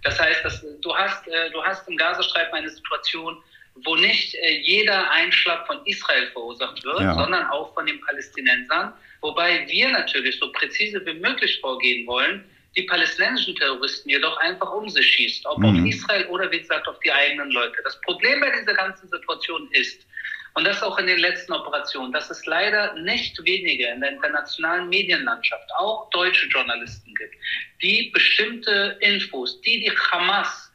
Das 0.04 0.20
heißt, 0.20 0.44
dass, 0.44 0.66
du, 0.82 0.96
hast, 0.96 1.28
äh, 1.28 1.50
du 1.52 1.64
hast 1.64 1.88
im 1.88 1.96
Gazastreifen 1.96 2.54
eine 2.54 2.70
Situation, 2.70 3.42
wo 3.76 3.96
nicht 3.96 4.36
äh, 4.36 4.60
jeder 4.60 5.10
Einschlag 5.12 5.66
von 5.68 5.80
Israel 5.86 6.28
verursacht 6.32 6.84
wird, 6.84 7.02
ja. 7.02 7.14
sondern 7.14 7.46
auch 7.48 7.74
von 7.74 7.86
den 7.86 8.00
Palästinensern. 8.02 8.94
Wobei 9.22 9.68
wir 9.68 9.90
natürlich 9.90 10.40
so 10.40 10.52
präzise 10.52 11.06
wie 11.06 11.14
möglich 11.14 11.60
vorgehen 11.62 12.06
wollen, 12.08 12.44
die 12.76 12.84
palästinensischen 12.84 13.56
Terroristen 13.56 14.10
jedoch 14.10 14.38
einfach 14.38 14.72
um 14.72 14.90
sich 14.90 15.06
schießt, 15.06 15.46
ob 15.46 15.60
mhm. 15.60 15.66
auf 15.66 15.86
Israel 15.86 16.26
oder 16.28 16.52
wie 16.52 16.60
gesagt 16.60 16.88
auf 16.88 17.00
die 17.00 17.12
eigenen 17.12 17.52
Leute. 17.52 17.78
Das 17.84 18.00
Problem 18.02 18.40
bei 18.40 18.52
dieser 18.52 18.74
ganzen 18.74 19.10
Situation 19.10 19.68
ist, 19.72 20.06
und 20.54 20.66
das 20.66 20.84
auch 20.84 20.98
in 20.98 21.08
den 21.08 21.20
letzten 21.20 21.54
Operationen, 21.54 22.12
dass 22.12 22.30
es 22.30 22.46
leider 22.46 22.94
nicht 22.96 23.42
wenige 23.46 23.88
in 23.88 24.02
der 24.02 24.12
internationalen 24.12 24.90
Medienlandschaft, 24.90 25.70
auch 25.78 26.10
deutsche 26.10 26.48
Journalisten 26.48 27.16
gibt, 27.16 27.36
die 27.82 28.12
bestimmte 28.14 28.98
Infos, 29.00 29.62
die 29.62 29.80
die 29.80 29.92
Hamas 29.92 30.71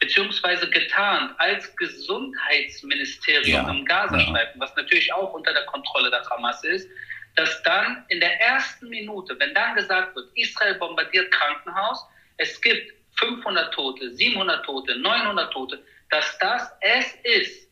beziehungsweise 0.00 0.68
getarnt 0.70 1.34
als 1.38 1.74
Gesundheitsministerium 1.76 3.66
ja, 3.66 3.70
im 3.70 3.84
Gazastreifen, 3.84 4.34
ja. 4.34 4.60
was 4.66 4.74
natürlich 4.74 5.12
auch 5.12 5.32
unter 5.32 5.52
der 5.52 5.64
Kontrolle 5.66 6.10
der 6.10 6.24
Hamas 6.28 6.64
ist, 6.64 6.88
dass 7.36 7.62
dann 7.62 8.04
in 8.08 8.18
der 8.18 8.40
ersten 8.40 8.88
Minute, 8.88 9.38
wenn 9.38 9.54
dann 9.54 9.74
gesagt 9.74 10.16
wird, 10.16 10.28
Israel 10.34 10.74
bombardiert 10.74 11.30
Krankenhaus, 11.30 12.04
es 12.38 12.60
gibt 12.60 12.92
500 13.18 13.72
Tote, 13.72 14.12
700 14.14 14.64
Tote, 14.64 14.98
900 14.98 15.52
Tote, 15.52 15.82
dass 16.10 16.38
das 16.38 16.72
es 16.80 17.14
ist, 17.22 17.70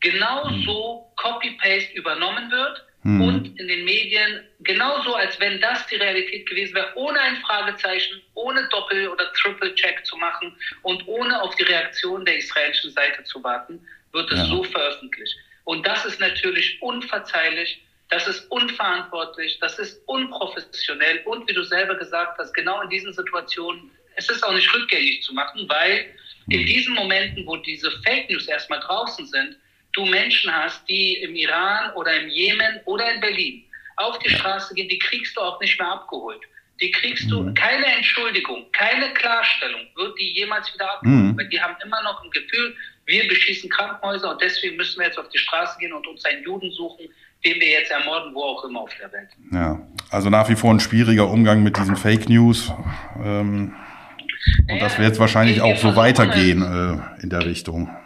genauso 0.00 1.10
mhm. 1.10 1.16
Copy-Paste 1.16 1.92
übernommen 1.94 2.50
wird 2.50 2.84
mhm. 3.06 3.22
und 3.22 3.60
in 3.60 3.68
den 3.68 3.84
Medien 3.84 4.44
genauso, 4.60 5.14
als 5.14 5.38
wenn 5.38 5.60
das 5.60 5.86
die 5.86 5.96
Realität 5.96 6.48
gewesen 6.48 6.74
wäre, 6.74 6.92
ohne 6.96 7.20
ein 7.20 7.36
Fragezeichen, 7.36 8.20
ohne 8.34 8.68
Doppel- 8.68 9.08
oder 9.08 9.32
Triple-Check 9.34 10.04
zu 10.04 10.16
machen 10.16 10.56
und 10.82 11.06
ohne 11.06 11.40
auf 11.40 11.54
die 11.54 11.62
Reaktion 11.62 12.24
der 12.24 12.38
israelischen 12.38 12.90
Seite 12.90 13.22
zu 13.24 13.42
warten, 13.44 13.80
wird 14.12 14.30
es 14.32 14.38
ja. 14.38 14.46
so 14.46 14.64
veröffentlicht. 14.64 15.36
Und 15.64 15.86
das 15.86 16.04
ist 16.04 16.20
natürlich 16.20 16.80
unverzeihlich, 16.82 17.80
das 18.08 18.26
ist 18.28 18.50
unverantwortlich, 18.50 19.58
das 19.60 19.78
ist 19.78 20.02
unprofessionell 20.06 21.20
und 21.24 21.48
wie 21.48 21.54
du 21.54 21.62
selber 21.62 21.96
gesagt 21.96 22.38
hast, 22.38 22.52
genau 22.54 22.80
in 22.82 22.90
diesen 22.90 23.12
Situationen, 23.12 23.90
es 24.16 24.28
ist 24.28 24.42
auch 24.44 24.52
nicht 24.52 24.72
rückgängig 24.72 25.22
zu 25.22 25.34
machen, 25.34 25.68
weil 25.68 26.06
in 26.48 26.60
mhm. 26.60 26.66
diesen 26.66 26.94
Momenten, 26.94 27.46
wo 27.46 27.56
diese 27.56 27.90
Fake 28.02 28.30
News 28.30 28.46
erstmal 28.46 28.80
draußen 28.80 29.26
sind, 29.26 29.56
du 29.96 30.04
Menschen 30.04 30.52
hast, 30.52 30.86
die 30.88 31.14
im 31.22 31.34
Iran 31.34 31.92
oder 31.94 32.20
im 32.20 32.28
Jemen 32.28 32.80
oder 32.84 33.12
in 33.12 33.20
Berlin 33.20 33.64
auf 33.96 34.18
die 34.18 34.30
Straße 34.30 34.74
gehen, 34.74 34.88
die 34.88 34.98
kriegst 34.98 35.36
du 35.36 35.40
auch 35.40 35.60
nicht 35.60 35.78
mehr 35.78 35.90
abgeholt. 35.90 36.40
Die 36.80 36.90
kriegst 36.90 37.30
du, 37.30 37.42
mhm. 37.42 37.54
keine 37.54 37.86
Entschuldigung, 37.86 38.66
keine 38.72 39.08
Klarstellung 39.14 39.80
wird 39.96 40.18
die 40.18 40.32
jemals 40.34 40.72
wieder 40.74 40.92
abgeholt. 40.92 41.18
Mhm. 41.18 41.38
Weil 41.38 41.48
die 41.48 41.60
haben 41.60 41.74
immer 41.82 42.02
noch 42.02 42.22
ein 42.22 42.30
Gefühl, 42.30 42.76
wir 43.06 43.26
beschießen 43.28 43.70
Krankenhäuser 43.70 44.32
und 44.32 44.42
deswegen 44.42 44.76
müssen 44.76 44.98
wir 44.98 45.06
jetzt 45.06 45.18
auf 45.18 45.28
die 45.30 45.38
Straße 45.38 45.78
gehen 45.78 45.92
und 45.92 46.06
uns 46.06 46.24
einen 46.26 46.42
Juden 46.42 46.70
suchen, 46.72 47.06
den 47.44 47.60
wir 47.60 47.68
jetzt 47.68 47.90
ermorden, 47.90 48.34
wo 48.34 48.42
auch 48.42 48.64
immer 48.64 48.80
auf 48.80 48.90
der 49.00 49.10
Welt. 49.12 49.28
Ja, 49.52 49.80
also 50.10 50.28
nach 50.28 50.48
wie 50.50 50.56
vor 50.56 50.74
ein 50.74 50.80
schwieriger 50.80 51.28
Umgang 51.28 51.62
mit 51.62 51.78
diesen 51.78 51.96
Fake 51.96 52.28
News. 52.28 52.70
Ähm, 53.24 53.74
und 54.58 54.66
naja, 54.66 54.80
das 54.80 54.98
wird 54.98 55.08
jetzt 55.08 55.20
wahrscheinlich 55.20 55.62
auch 55.62 55.76
so 55.76 55.96
weitergehen 55.96 56.62
äh, 56.62 57.22
in 57.22 57.30
der 57.30 57.46
Richtung. 57.46 57.96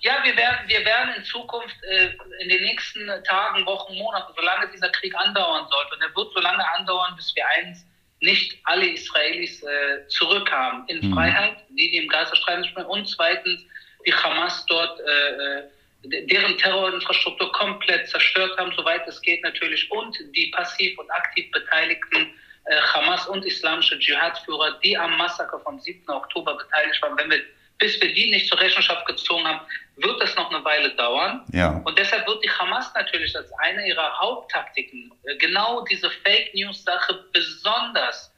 Ja, 0.00 0.24
wir 0.24 0.34
werden, 0.36 0.66
wir 0.66 0.84
werden 0.84 1.14
in 1.14 1.24
Zukunft 1.24 1.76
äh, 1.84 2.10
in 2.42 2.48
den 2.48 2.62
nächsten 2.62 3.06
Tagen, 3.24 3.66
Wochen, 3.66 3.96
Monaten, 3.96 4.32
solange 4.34 4.70
dieser 4.72 4.88
Krieg 4.90 5.14
andauern 5.14 5.66
sollte, 5.68 5.94
und 5.94 6.02
er 6.02 6.16
wird 6.16 6.32
so 6.32 6.40
lange 6.40 6.66
andauern, 6.74 7.14
bis 7.16 7.34
wir 7.36 7.44
eins 7.58 7.84
nicht 8.20 8.58
alle 8.64 8.86
Israelis 8.86 9.62
äh, 9.62 10.06
zurückhaben 10.08 10.86
in 10.88 11.06
mhm. 11.06 11.14
Freiheit, 11.14 11.56
die, 11.70 11.90
die 11.90 11.96
im 11.98 12.08
Gazastreifen 12.08 12.64
spielen, 12.64 12.86
und 12.86 13.08
zweitens 13.08 13.62
die 14.06 14.14
Hamas 14.14 14.64
dort, 14.66 15.00
äh, 15.00 15.58
äh, 15.58 15.70
deren 16.02 16.56
Terrorinfrastruktur 16.56 17.52
komplett 17.52 18.08
zerstört 18.08 18.56
haben, 18.58 18.72
soweit 18.74 19.06
es 19.06 19.20
geht 19.20 19.42
natürlich, 19.42 19.90
und 19.90 20.16
die 20.34 20.50
passiv 20.56 20.98
und 20.98 21.10
aktiv 21.10 21.50
beteiligten 21.50 22.34
äh, 22.64 22.80
Hamas 22.80 23.26
und 23.26 23.44
islamische 23.44 23.98
Dschihad-Führer, 23.98 24.78
die 24.82 24.96
am 24.96 25.16
Massaker 25.18 25.60
vom 25.60 25.78
7. 25.78 26.08
Oktober 26.08 26.56
beteiligt 26.56 27.02
waren, 27.02 27.18
wenn 27.18 27.30
wir 27.30 27.40
bis 27.80 28.00
wir 28.00 28.12
die 28.12 28.30
nicht 28.30 28.46
zur 28.46 28.60
Rechenschaft 28.60 29.06
gezogen 29.06 29.48
haben, 29.48 29.60
wird 29.96 30.22
das 30.22 30.36
noch 30.36 30.52
eine 30.52 30.64
Weile 30.64 30.90
dauern. 30.94 31.44
Ja. 31.52 31.80
Und 31.84 31.98
deshalb 31.98 32.26
wird 32.26 32.44
die 32.44 32.50
Hamas 32.50 32.92
natürlich 32.94 33.34
als 33.34 33.50
eine 33.58 33.88
ihrer 33.88 34.18
Haupttaktiken 34.18 35.10
äh, 35.24 35.36
genau 35.36 35.82
diese 35.90 36.10
Fake 36.10 36.54
News-Sache 36.54 37.24
besonders, 37.32 38.32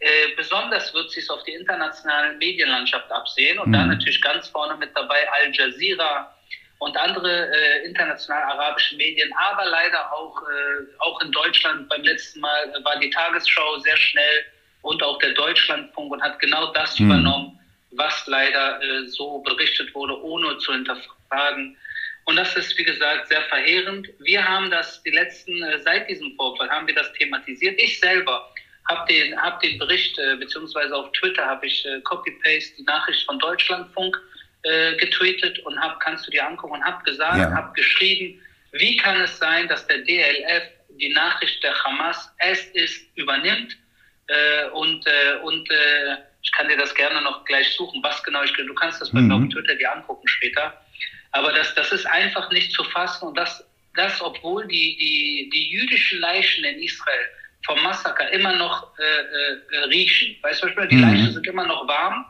äh, 0.00 0.08
besonders 0.36 0.92
wird 0.94 1.10
sie 1.10 1.20
es 1.20 1.30
auf 1.30 1.42
die 1.44 1.52
internationale 1.52 2.36
Medienlandschaft 2.36 3.10
absehen 3.12 3.58
und 3.58 3.68
mhm. 3.68 3.72
da 3.74 3.86
natürlich 3.86 4.20
ganz 4.20 4.48
vorne 4.48 4.76
mit 4.76 4.90
dabei 4.96 5.28
Al 5.30 5.52
Jazeera 5.52 6.34
und 6.78 6.96
andere 6.96 7.50
äh, 7.54 7.86
international 7.86 8.42
arabische 8.42 8.96
Medien, 8.96 9.30
aber 9.50 9.66
leider 9.66 10.12
auch, 10.12 10.36
äh, 10.42 10.84
auch 11.00 11.20
in 11.20 11.32
Deutschland. 11.32 11.88
Beim 11.88 12.02
letzten 12.02 12.40
Mal 12.40 12.74
war 12.82 12.98
die 12.98 13.10
Tagesschau 13.10 13.78
sehr 13.78 13.96
schnell 13.96 14.44
und 14.82 15.02
auch 15.02 15.18
der 15.18 15.32
Deutschlandfunk 15.32 16.12
und 16.12 16.22
hat 16.22 16.38
genau 16.38 16.72
das 16.72 16.98
mhm. 16.98 17.06
übernommen 17.06 17.56
was 17.96 18.26
leider 18.26 18.82
äh, 18.82 19.06
so 19.06 19.38
berichtet 19.38 19.94
wurde, 19.94 20.20
ohne 20.22 20.58
zu 20.58 20.72
hinterfragen. 20.72 21.76
Und 22.24 22.36
das 22.36 22.56
ist, 22.56 22.76
wie 22.76 22.84
gesagt, 22.84 23.28
sehr 23.28 23.42
verheerend. 23.42 24.08
Wir 24.18 24.46
haben 24.46 24.70
das 24.70 25.02
die 25.04 25.10
letzten, 25.10 25.62
äh, 25.62 25.78
seit 25.78 26.08
diesem 26.10 26.34
Vorfall, 26.34 26.68
haben 26.68 26.86
wir 26.86 26.94
das 26.94 27.12
thematisiert. 27.14 27.80
Ich 27.80 28.00
selber 28.00 28.52
habe 28.88 29.12
den, 29.12 29.40
hab 29.40 29.60
den 29.60 29.78
Bericht, 29.78 30.18
äh, 30.18 30.36
beziehungsweise 30.36 30.94
auf 30.94 31.10
Twitter 31.12 31.44
habe 31.44 31.66
ich 31.66 31.84
äh, 31.86 32.00
Copy-Paste 32.00 32.76
die 32.78 32.82
Nachricht 32.82 33.24
von 33.26 33.38
Deutschlandfunk 33.38 34.16
äh, 34.62 34.96
getweetet 34.96 35.58
und 35.60 35.80
habe, 35.80 35.96
kannst 36.00 36.26
du 36.26 36.30
dir 36.30 36.46
angucken, 36.46 36.74
und 36.74 36.84
habe 36.84 37.02
gesagt, 37.04 37.38
ja. 37.38 37.52
habe 37.52 37.72
geschrieben, 37.74 38.40
wie 38.72 38.96
kann 38.96 39.20
es 39.20 39.38
sein, 39.38 39.68
dass 39.68 39.86
der 39.86 39.98
DLF 39.98 40.64
die 40.90 41.10
Nachricht 41.10 41.62
der 41.62 41.74
Hamas 41.84 42.30
es 42.38 42.64
ist, 42.74 43.06
übernimmt 43.16 43.76
äh, 44.28 44.68
und, 44.70 45.04
und 45.42 45.68
ich 46.46 46.52
kann 46.52 46.68
dir 46.68 46.76
das 46.76 46.94
gerne 46.94 47.20
noch 47.22 47.44
gleich 47.44 47.74
suchen, 47.74 48.00
was 48.04 48.22
genau 48.22 48.42
ich 48.44 48.52
Du 48.52 48.74
kannst 48.74 49.00
das 49.00 49.10
bei 49.10 49.20
mhm. 49.20 49.26
mir 49.26 49.34
auf 49.34 49.48
Twitter 49.48 49.74
dir 49.74 49.92
angucken 49.92 50.28
später. 50.28 50.80
Aber 51.32 51.52
das, 51.52 51.74
das 51.74 51.90
ist 51.90 52.06
einfach 52.06 52.50
nicht 52.52 52.72
zu 52.72 52.84
fassen 52.84 53.26
und 53.26 53.36
das, 53.36 53.66
das 53.96 54.22
obwohl 54.22 54.66
die, 54.68 54.96
die, 54.96 55.50
die 55.52 55.70
jüdischen 55.70 56.20
Leichen 56.20 56.64
in 56.64 56.78
Israel 56.78 57.26
vom 57.64 57.82
Massaker 57.82 58.30
immer 58.30 58.54
noch 58.54 58.96
äh, 58.96 59.74
äh, 59.74 59.78
riechen. 59.86 60.36
Weißt 60.42 60.62
du, 60.62 60.68
die 60.86 60.94
mhm. 60.94 61.02
Leichen 61.02 61.32
sind 61.32 61.46
immer 61.48 61.66
noch 61.66 61.88
warm 61.88 62.24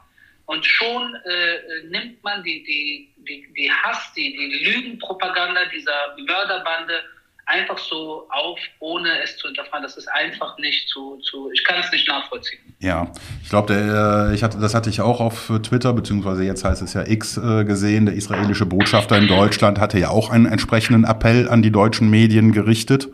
und 0.47 0.65
schon 0.65 1.15
äh, 1.15 1.85
nimmt 1.85 2.25
man 2.25 2.43
die, 2.43 2.65
die, 2.65 3.13
die, 3.19 3.53
die 3.53 3.71
Hass, 3.71 4.15
die, 4.15 4.35
die 4.35 4.65
Lügenpropaganda 4.65 5.67
dieser 5.67 6.17
Mörderbande 6.17 7.05
einfach 7.47 7.79
so 7.79 8.27
auf, 8.29 8.59
ohne 8.81 9.09
es 9.23 9.37
zu 9.39 9.47
hinterfragen. 9.47 9.83
Das 9.83 9.97
ist 9.97 10.09
einfach 10.09 10.59
nicht 10.59 10.89
zu, 10.89 11.17
zu 11.19 11.51
ich 11.53 11.65
kann 11.65 11.81
es 11.83 11.91
nicht 11.93 12.07
nachvollziehen. 12.09 12.59
Ja, 12.81 13.11
ich 13.43 13.49
glaube, 13.49 14.33
ich 14.35 14.43
hatte, 14.43 14.59
das 14.59 14.75
hatte 14.75 14.91
ich 14.91 15.01
auch 15.01 15.21
auf 15.21 15.51
Twitter, 15.63 15.93
beziehungsweise 15.93 16.45
jetzt 16.45 16.65
heißt 16.65 16.83
es 16.83 16.95
ja 16.95 17.07
X 17.07 17.37
äh, 17.37 17.65
gesehen. 17.65 18.07
Der 18.07 18.15
israelische 18.15 18.67
Botschafter 18.67 19.17
in 19.17 19.29
Deutschland 19.29 19.79
hatte 19.79 19.99
ja 19.99 20.11
auch 20.11 20.31
einen 20.31 20.47
entsprechenden 20.47 21.05
Appell 21.05 21.49
an 21.49 21.63
die 21.63 21.71
deutschen 21.71 22.11
Medien 22.11 22.53
gerichtet. 22.53 23.09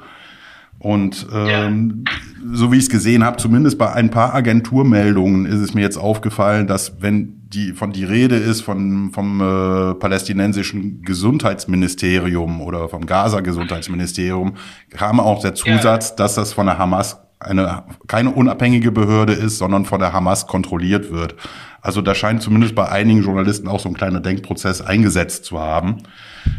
Und 0.78 1.26
ähm, 1.32 2.04
ja. 2.06 2.12
So 2.52 2.72
wie 2.72 2.76
ich 2.76 2.84
es 2.84 2.90
gesehen 2.90 3.24
habe, 3.24 3.36
zumindest 3.36 3.78
bei 3.78 3.92
ein 3.92 4.10
paar 4.10 4.34
Agenturmeldungen 4.34 5.46
ist 5.46 5.60
es 5.60 5.74
mir 5.74 5.82
jetzt 5.82 5.96
aufgefallen, 5.96 6.66
dass 6.66 7.00
wenn 7.00 7.48
die 7.48 7.72
von 7.72 7.92
die 7.92 8.04
Rede 8.04 8.36
ist 8.36 8.62
von 8.62 9.10
vom 9.12 9.40
äh, 9.40 9.94
palästinensischen 9.94 11.02
Gesundheitsministerium 11.02 12.60
oder 12.60 12.88
vom 12.88 13.06
Gaza 13.06 13.40
Gesundheitsministerium, 13.40 14.54
kam 14.90 15.20
auch 15.20 15.40
der 15.42 15.54
Zusatz, 15.54 16.10
ja. 16.10 16.16
dass 16.16 16.34
das 16.34 16.52
von 16.52 16.66
der 16.66 16.78
Hamas 16.78 17.20
eine 17.38 17.84
keine 18.06 18.30
unabhängige 18.30 18.92
Behörde 18.92 19.32
ist, 19.32 19.58
sondern 19.58 19.84
von 19.84 20.00
der 20.00 20.12
Hamas 20.12 20.46
kontrolliert 20.46 21.10
wird. 21.10 21.34
Also 21.80 22.00
da 22.00 22.14
scheint 22.14 22.42
zumindest 22.42 22.74
bei 22.74 22.88
einigen 22.88 23.22
Journalisten 23.22 23.68
auch 23.68 23.80
so 23.80 23.88
ein 23.88 23.94
kleiner 23.94 24.20
Denkprozess 24.20 24.80
eingesetzt 24.80 25.44
zu 25.44 25.58
haben. 25.58 25.98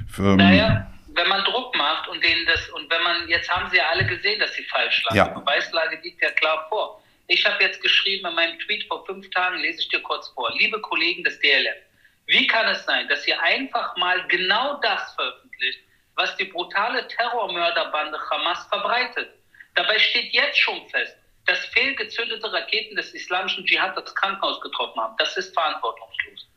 Für, 0.07 0.31
ähm, 0.31 0.37
naja, 0.37 0.87
wenn 1.15 1.29
man 1.29 1.43
Druck 1.45 1.75
macht 1.77 2.09
und 2.09 2.21
denen 2.23 2.45
das 2.45 2.69
und 2.83 2.91
wenn 2.91 3.03
man 3.03 3.27
jetzt 3.29 3.49
haben 3.49 3.69
sie 3.69 3.77
ja 3.77 3.87
alle 3.89 4.05
gesehen, 4.05 4.39
dass 4.39 4.53
sie 4.53 4.63
falsch 4.65 5.03
lagen. 5.05 5.15
Ja. 5.15 5.27
Die 5.29 5.39
Beweislage 5.39 5.99
liegt 6.03 6.21
ja 6.21 6.31
klar 6.31 6.67
vor. 6.69 7.01
Ich 7.27 7.45
habe 7.45 7.63
jetzt 7.63 7.81
geschrieben 7.81 8.27
in 8.27 8.35
meinem 8.35 8.59
Tweet 8.59 8.85
vor 8.87 9.05
fünf 9.05 9.29
Tagen, 9.29 9.59
lese 9.59 9.79
ich 9.79 9.87
dir 9.87 10.01
kurz 10.01 10.27
vor. 10.29 10.51
Liebe 10.57 10.79
Kollegen 10.81 11.23
des 11.23 11.39
DLF, 11.39 11.77
wie 12.27 12.45
kann 12.47 12.67
es 12.67 12.83
sein, 12.85 13.07
dass 13.07 13.25
ihr 13.25 13.41
einfach 13.41 13.95
mal 13.95 14.27
genau 14.27 14.79
das 14.81 15.13
veröffentlicht, 15.15 15.79
was 16.15 16.35
die 16.35 16.45
brutale 16.45 17.07
Terrormörderbande 17.07 18.19
Hamas 18.29 18.65
verbreitet? 18.67 19.29
Dabei 19.75 19.97
steht 19.97 20.33
jetzt 20.33 20.59
schon 20.59 20.87
fest, 20.89 21.15
dass 21.45 21.65
fehlgezündete 21.67 22.51
Raketen 22.51 22.95
des 22.95 23.13
islamischen 23.13 23.65
Dschihad 23.65 23.95
das 23.95 24.13
Krankenhaus 24.15 24.59
getroffen 24.61 25.01
haben. 25.01 25.15
Das 25.17 25.35
ist 25.37 25.53
verantwortungslos. 25.53 26.47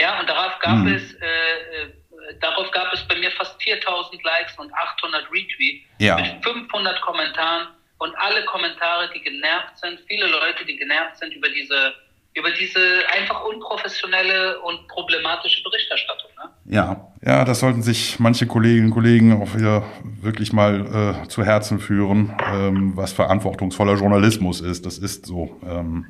Ja, 0.00 0.20
und 0.20 0.28
darauf 0.28 0.58
gab 0.60 0.76
mhm. 0.78 0.94
es 0.94 1.14
äh, 1.14 1.26
äh, 1.26 1.92
darauf 2.40 2.70
gab 2.70 2.92
es 2.92 3.02
bei 3.08 3.16
mir 3.16 3.30
fast 3.32 3.60
4000 3.62 4.22
Likes 4.22 4.58
und 4.58 4.72
800 4.72 5.24
Retweets 5.30 5.84
ja. 5.98 6.16
mit 6.16 6.44
500 6.44 7.00
Kommentaren 7.02 7.68
und 7.98 8.14
alle 8.18 8.44
Kommentare, 8.44 9.08
die 9.14 9.20
genervt 9.20 9.78
sind, 9.78 9.98
viele 10.08 10.26
Leute, 10.26 10.64
die 10.66 10.76
genervt 10.76 11.16
sind 11.18 11.32
über 11.32 11.48
diese, 11.48 11.94
über 12.34 12.50
diese 12.50 13.02
einfach 13.16 13.44
unprofessionelle 13.44 14.60
und 14.60 14.86
problematische 14.88 15.62
Berichterstattung. 15.62 16.30
Ne? 16.36 16.74
Ja, 16.74 17.14
Ja, 17.24 17.44
das 17.44 17.60
sollten 17.60 17.82
sich 17.82 18.18
manche 18.18 18.46
Kolleginnen 18.46 18.86
und 18.86 18.92
Kollegen 18.92 19.40
auch 19.40 19.54
wieder 19.54 19.84
wirklich 20.20 20.52
mal 20.52 21.22
äh, 21.24 21.28
zu 21.28 21.42
Herzen 21.42 21.80
führen, 21.80 22.36
ähm, 22.52 22.92
was 22.96 23.14
verantwortungsvoller 23.14 23.94
Journalismus 23.94 24.60
ist. 24.60 24.84
Das 24.84 24.98
ist 24.98 25.24
so. 25.24 25.58
Ähm, 25.66 26.06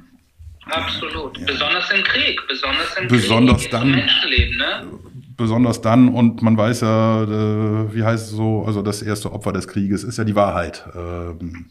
Absolut. 0.66 1.38
Ja. 1.38 1.46
Besonders 1.46 1.90
im 1.90 2.02
Krieg. 2.02 2.40
Besonders 2.48 2.96
im 2.96 3.08
besonders 3.08 3.62
Krieg. 3.62 3.70
Dann, 3.70 3.90
Menschenleben, 3.90 4.56
ne? 4.56 4.88
Besonders 5.36 5.80
dann, 5.80 6.08
und 6.08 6.42
man 6.42 6.56
weiß 6.56 6.82
ja, 6.82 7.22
äh, 7.24 7.94
wie 7.94 8.04
heißt 8.04 8.26
es 8.26 8.30
so, 8.30 8.64
also 8.66 8.82
das 8.82 9.02
erste 9.02 9.32
Opfer 9.32 9.52
des 9.52 9.66
Krieges 9.66 10.04
ist 10.04 10.18
ja 10.18 10.24
die 10.24 10.36
Wahrheit 10.36 10.84
ähm, 10.94 11.66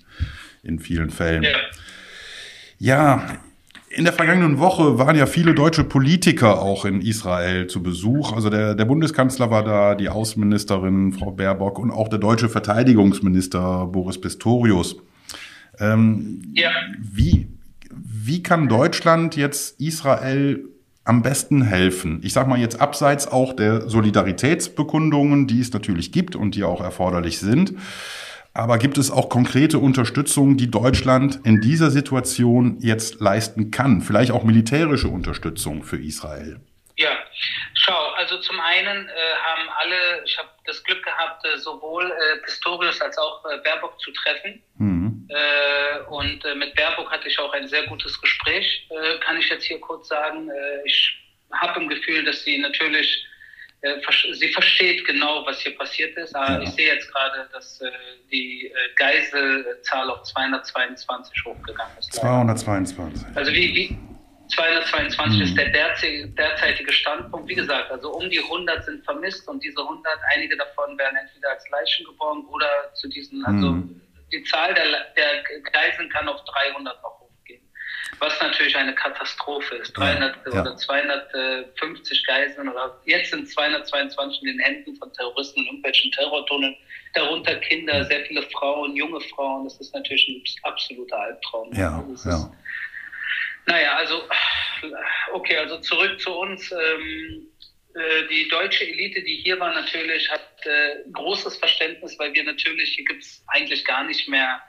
in 0.63 0.79
vielen 0.79 1.09
Fällen. 1.09 1.43
Ja. 1.43 1.49
ja, 2.79 3.23
in 3.95 4.05
der 4.05 4.13
vergangenen 4.13 4.57
Woche 4.57 4.97
waren 4.97 5.15
ja 5.15 5.27
viele 5.27 5.53
deutsche 5.53 5.83
Politiker 5.83 6.61
auch 6.61 6.83
in 6.85 7.01
Israel 7.01 7.67
zu 7.67 7.83
Besuch. 7.83 8.33
Also 8.33 8.49
der, 8.49 8.75
der 8.75 8.85
Bundeskanzler 8.85 9.51
war 9.51 9.63
da, 9.63 9.95
die 9.95 10.09
Außenministerin 10.09 11.13
Frau 11.13 11.31
Baerbock 11.31 11.77
und 11.79 11.91
auch 11.91 12.07
der 12.07 12.19
deutsche 12.19 12.49
Verteidigungsminister 12.49 13.87
Boris 13.87 14.19
Pistorius. 14.19 14.97
Ähm, 15.79 16.41
ja. 16.53 16.71
Wie, 16.99 17.47
wie 17.91 18.41
kann 18.41 18.67
Deutschland 18.67 19.35
jetzt 19.35 19.79
Israel 19.79 20.65
am 21.05 21.21
besten 21.21 21.63
helfen? 21.63 22.21
Ich 22.23 22.33
sage 22.33 22.49
mal 22.49 22.59
jetzt 22.59 22.79
abseits 22.79 23.27
auch 23.27 23.53
der 23.53 23.89
Solidaritätsbekundungen, 23.89 25.47
die 25.47 25.59
es 25.59 25.73
natürlich 25.73 26.11
gibt 26.11 26.35
und 26.35 26.55
die 26.55 26.63
auch 26.63 26.81
erforderlich 26.81 27.39
sind. 27.39 27.73
Aber 28.55 28.77
gibt 28.77 28.99
es 28.99 29.09
auch 29.09 29.29
konkrete 29.29 29.79
Unterstützung, 29.79 30.57
die 30.57 30.69
Deutschland 30.69 31.39
in 31.43 31.59
dieser 31.59 31.89
Situation 31.89 32.77
jetzt 32.79 33.19
leisten 33.19 33.71
kann? 33.71 34.01
Vielleicht 34.01 34.31
auch 34.31 34.43
militärische 34.43 35.07
Unterstützung 35.07 35.83
für 35.83 35.97
Israel? 35.97 36.59
Ja, 36.95 37.09
schau, 37.73 38.11
also 38.15 38.39
zum 38.39 38.59
einen 38.59 39.07
äh, 39.07 39.11
haben 39.43 39.69
alle, 39.81 40.23
ich 40.23 40.37
habe 40.37 40.49
das 40.65 40.83
Glück 40.83 41.03
gehabt, 41.03 41.43
äh, 41.45 41.57
sowohl 41.57 42.05
äh, 42.05 42.37
Pistorius 42.45 43.01
als 43.01 43.17
auch 43.17 43.43
äh, 43.45 43.57
Baerbock 43.63 43.99
zu 43.99 44.11
treffen. 44.11 44.61
Mhm. 44.77 45.02
Äh, 45.29 45.99
und 46.09 46.43
äh, 46.45 46.55
mit 46.55 46.75
Baerbock 46.75 47.11
hatte 47.11 47.27
ich 47.27 47.39
auch 47.39 47.53
ein 47.53 47.67
sehr 47.67 47.83
gutes 47.87 48.19
Gespräch, 48.19 48.87
kann 49.25 49.37
ich 49.37 49.49
jetzt 49.49 49.65
hier 49.65 49.79
kurz 49.79 50.07
sagen. 50.07 50.49
ich 50.85 51.15
habe 51.51 51.79
im 51.81 51.87
Gefühl, 51.87 52.23
dass 52.23 52.43
sie 52.43 52.57
natürlich 52.57 53.25
äh, 53.83 53.99
sie 54.33 54.47
versteht 54.47 55.05
genau, 55.05 55.45
was 55.45 55.59
hier 55.59 55.77
passiert 55.77 56.17
ist. 56.17 56.33
Aber 56.35 56.53
ja. 56.53 56.61
ich 56.61 56.69
sehe 56.69 56.93
jetzt 56.93 57.11
gerade, 57.11 57.49
dass 57.51 57.81
äh, 57.81 57.91
die 58.31 58.67
äh, 58.67 58.71
Geiselzahl 58.95 60.09
auf 60.09 60.23
222 60.23 61.45
hochgegangen 61.45 61.97
ist. 61.99 62.13
222. 62.13 63.27
Also 63.35 63.51
wie, 63.51 63.75
wie 63.75 63.97
222 64.55 65.37
mhm. 65.37 65.43
ist 65.43 65.57
der 65.57 65.69
derzeitige 65.69 66.93
Standpunkt. 66.93 67.49
Wie 67.49 67.55
gesagt, 67.55 67.91
also 67.91 68.13
um 68.13 68.29
die 68.29 68.39
100 68.39 68.85
sind 68.85 69.03
vermisst 69.03 69.47
und 69.49 69.61
diese 69.61 69.81
100, 69.81 70.17
einige 70.33 70.55
davon 70.55 70.97
werden 70.97 71.17
entweder 71.17 71.49
als 71.49 71.69
Leichen 71.69 72.05
geborgen 72.05 72.45
oder 72.47 72.93
zu 72.93 73.09
diesen, 73.09 73.43
also 73.45 73.71
mhm. 73.71 74.01
Die 74.33 74.43
Zahl 74.43 74.73
der, 74.73 74.85
der 75.15 75.43
Geiseln 75.71 76.09
kann 76.09 76.27
auf 76.27 76.43
300 76.45 77.01
noch 77.01 77.23
was 78.19 78.39
natürlich 78.41 78.75
eine 78.75 78.95
Katastrophe 78.95 79.75
ist. 79.75 79.97
300 79.97 80.35
ja, 80.45 80.61
oder 80.61 80.75
250 80.75 82.25
Geiseln 82.25 82.69
oder 82.69 82.99
jetzt 83.05 83.31
sind 83.31 83.49
222 83.49 84.41
in 84.43 84.47
den 84.47 84.59
Händen 84.59 84.95
von 84.95 85.11
Terroristen 85.13 85.59
in 85.61 85.65
irgendwelchen 85.65 86.11
Terrortunneln, 86.11 86.75
darunter 87.13 87.55
Kinder, 87.57 88.05
sehr 88.05 88.25
viele 88.25 88.43
Frauen, 88.43 88.95
junge 88.95 89.19
Frauen. 89.21 89.65
Das 89.65 89.79
ist 89.79 89.93
natürlich 89.93 90.27
ein 90.27 90.43
absoluter 90.63 91.17
Albtraum. 91.17 91.73
Ja, 91.73 92.03
also 92.07 92.29
ja. 92.29 92.35
Ist, 92.35 92.51
naja, 93.65 93.95
also, 93.95 94.21
okay, 95.33 95.57
also 95.57 95.79
zurück 95.79 96.19
zu 96.19 96.31
uns. 96.31 96.71
Ähm, 96.71 96.79
äh, 96.79 97.52
die 98.29 98.47
deutsche 98.49 98.85
Elite, 98.87 99.21
die 99.21 99.35
hier 99.35 99.59
war, 99.59 99.73
natürlich 99.73 100.29
hat 100.31 100.65
äh, 100.65 101.09
großes 101.11 101.57
Verständnis, 101.57 102.17
weil 102.17 102.33
wir 102.33 102.43
natürlich, 102.43 102.95
hier 102.95 103.05
gibt 103.05 103.21
es 103.21 103.43
eigentlich 103.47 103.85
gar 103.85 104.03
nicht 104.03 104.27
mehr 104.27 104.61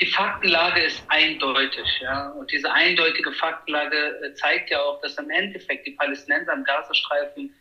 die 0.00 0.06
Faktenlage 0.06 0.82
ist 0.82 1.02
eindeutig. 1.08 1.86
Ja? 2.00 2.30
Und 2.30 2.50
diese 2.50 2.70
eindeutige 2.72 3.32
Faktenlage 3.32 4.20
äh, 4.22 4.34
zeigt 4.34 4.70
ja 4.70 4.80
auch, 4.80 5.00
dass 5.00 5.16
im 5.18 5.30
Endeffekt 5.30 5.86
die 5.86 5.92
Palästinenser 5.92 6.52
im 6.52 6.64
Gazastreifen 6.64 7.54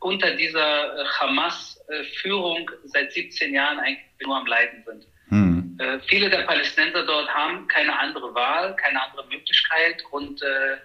unter 0.00 0.30
dieser 0.32 0.98
äh, 0.98 1.04
Hamas-Führung 1.20 2.70
seit 2.84 3.12
17 3.12 3.54
Jahren 3.54 3.78
eigentlich 3.80 4.04
nur 4.22 4.36
am 4.36 4.46
Leiden 4.46 4.84
sind. 4.84 5.06
Hm. 5.28 5.78
Äh, 5.80 5.98
viele 6.06 6.30
der 6.30 6.42
Palästinenser 6.42 7.04
dort 7.04 7.28
haben 7.28 7.66
keine 7.68 7.98
andere 7.98 8.34
Wahl, 8.34 8.76
keine 8.76 9.02
andere 9.02 9.26
Möglichkeit. 9.26 10.02
Und 10.10 10.42
äh, 10.42 10.76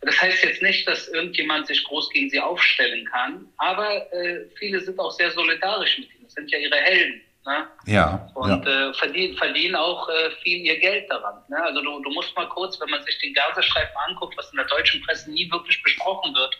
das 0.00 0.20
heißt 0.20 0.44
jetzt 0.44 0.62
nicht, 0.62 0.86
dass 0.86 1.08
irgendjemand 1.08 1.66
sich 1.66 1.82
groß 1.84 2.10
gegen 2.10 2.30
sie 2.30 2.40
aufstellen 2.40 3.04
kann, 3.06 3.48
aber 3.56 4.12
äh, 4.12 4.46
viele 4.58 4.80
sind 4.80 4.98
auch 4.98 5.10
sehr 5.10 5.30
solidarisch 5.30 5.98
mit 5.98 6.10
ihnen. 6.14 6.24
Das 6.24 6.34
sind 6.34 6.50
ja 6.50 6.58
ihre 6.58 6.76
Helden. 6.76 7.22
Ne? 7.46 7.66
Ja. 7.86 8.28
Und 8.34 8.66
ja. 8.66 8.90
Äh, 8.90 8.94
verdienen, 8.94 9.36
verdienen 9.36 9.76
auch 9.76 10.08
äh, 10.08 10.30
viel 10.42 10.58
ihr 10.58 10.78
Geld 10.80 11.08
daran. 11.08 11.42
Ne? 11.48 11.62
Also 11.62 11.80
du, 11.80 12.02
du 12.02 12.10
musst 12.10 12.34
mal 12.34 12.48
kurz, 12.48 12.78
wenn 12.80 12.90
man 12.90 13.02
sich 13.04 13.16
den 13.20 13.32
Gazastreifen 13.34 13.96
anguckt, 14.08 14.36
was 14.36 14.50
in 14.50 14.56
der 14.56 14.66
deutschen 14.66 15.00
Presse 15.02 15.30
nie 15.30 15.50
wirklich 15.50 15.80
besprochen 15.82 16.34
wird, 16.34 16.58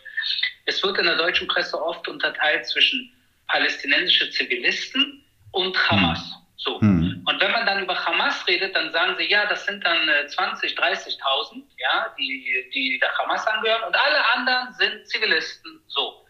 es 0.65 0.81
wird 0.83 0.97
in 0.97 1.05
der 1.05 1.17
deutschen 1.17 1.47
Presse 1.47 1.81
oft 1.81 2.07
unterteilt 2.07 2.65
zwischen 2.67 3.11
palästinensische 3.47 4.29
Zivilisten 4.31 5.25
und 5.51 5.77
Hamas. 5.89 6.19
Hm. 6.19 6.46
So. 6.57 6.81
Hm. 6.81 7.23
Und 7.25 7.41
wenn 7.41 7.51
man 7.51 7.65
dann 7.65 7.83
über 7.83 7.95
Hamas 8.05 8.45
redet, 8.47 8.75
dann 8.75 8.91
sagen 8.91 9.15
sie, 9.17 9.25
ja, 9.25 9.45
das 9.45 9.65
sind 9.65 9.85
dann 9.85 10.09
äh, 10.09 10.27
20, 10.27 10.77
30.000, 10.77 11.63
ja, 11.77 12.13
die, 12.17 12.69
die 12.73 12.99
der 12.99 13.15
Hamas 13.17 13.45
angehören 13.47 13.83
und 13.83 13.95
alle 13.95 14.33
anderen 14.33 14.73
sind 14.73 15.07
Zivilisten. 15.07 15.79
So. 15.87 16.25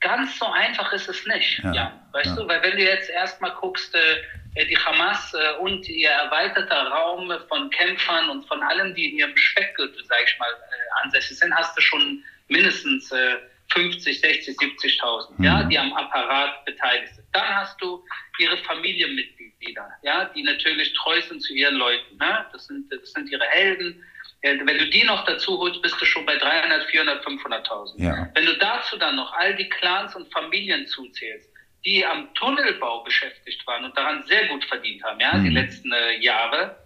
Ganz 0.00 0.38
so 0.38 0.46
einfach 0.46 0.92
ist 0.92 1.08
es 1.08 1.26
nicht. 1.26 1.60
Ja, 1.64 1.72
ja 1.72 1.92
weißt 2.12 2.26
ja. 2.26 2.34
du, 2.36 2.48
weil 2.48 2.62
wenn 2.62 2.76
du 2.76 2.84
jetzt 2.84 3.10
erstmal 3.10 3.52
guckst, 3.52 3.94
äh, 3.94 4.22
äh, 4.54 4.66
die 4.66 4.78
Hamas 4.78 5.34
äh, 5.34 5.58
und 5.58 5.88
ihr 5.88 6.10
erweiterter 6.10 6.86
Raum 6.88 7.32
von 7.48 7.70
Kämpfern 7.70 8.30
und 8.30 8.46
von 8.46 8.62
allen, 8.62 8.94
die 8.94 9.10
in 9.10 9.18
ihrem 9.18 9.36
Speckgürtel, 9.36 10.04
sag 10.06 10.18
ich 10.24 10.38
mal, 10.38 10.50
äh, 10.50 11.04
ansässig 11.04 11.38
sind, 11.38 11.54
hast 11.54 11.76
du 11.76 11.80
schon 11.80 12.22
mindestens 12.48 13.10
äh, 13.10 13.36
50, 13.74 14.20
60, 14.20 14.56
70.000, 14.56 15.32
mhm. 15.36 15.44
ja, 15.44 15.62
die 15.64 15.78
am 15.78 15.92
Apparat 15.92 16.64
beteiligt 16.64 17.14
sind. 17.14 17.26
Dann 17.32 17.56
hast 17.56 17.80
du 17.80 18.02
ihre 18.38 18.56
Familienmitglieder, 18.58 19.88
ja, 20.02 20.24
die 20.34 20.42
natürlich 20.42 20.94
treu 20.94 21.20
sind 21.20 21.42
zu 21.42 21.52
ihren 21.52 21.74
Leuten. 21.74 22.16
Ne? 22.16 22.46
Das, 22.52 22.66
sind, 22.66 22.90
das 22.90 23.12
sind 23.12 23.30
ihre 23.30 23.44
Helden, 23.44 24.02
wenn 24.44 24.78
du 24.78 24.86
die 24.90 25.04
noch 25.04 25.24
dazu 25.24 25.58
holst, 25.58 25.80
bist 25.80 25.98
du 25.98 26.04
schon 26.04 26.26
bei 26.26 26.36
300, 26.36 26.84
400, 26.90 27.24
500.000. 27.24 28.02
Ja. 28.02 28.28
Wenn 28.34 28.44
du 28.44 28.54
dazu 28.58 28.98
dann 28.98 29.16
noch 29.16 29.32
all 29.32 29.56
die 29.56 29.68
Clans 29.70 30.14
und 30.14 30.30
Familien 30.32 30.86
zuzählst, 30.86 31.48
die 31.84 32.04
am 32.04 32.32
Tunnelbau 32.34 33.02
beschäftigt 33.04 33.66
waren 33.66 33.84
und 33.86 33.96
daran 33.96 34.22
sehr 34.26 34.46
gut 34.48 34.64
verdient 34.66 35.02
haben, 35.02 35.18
ja, 35.20 35.34
mhm. 35.34 35.44
die 35.44 35.50
letzten 35.50 35.92
äh, 35.92 36.18
Jahre, 36.18 36.76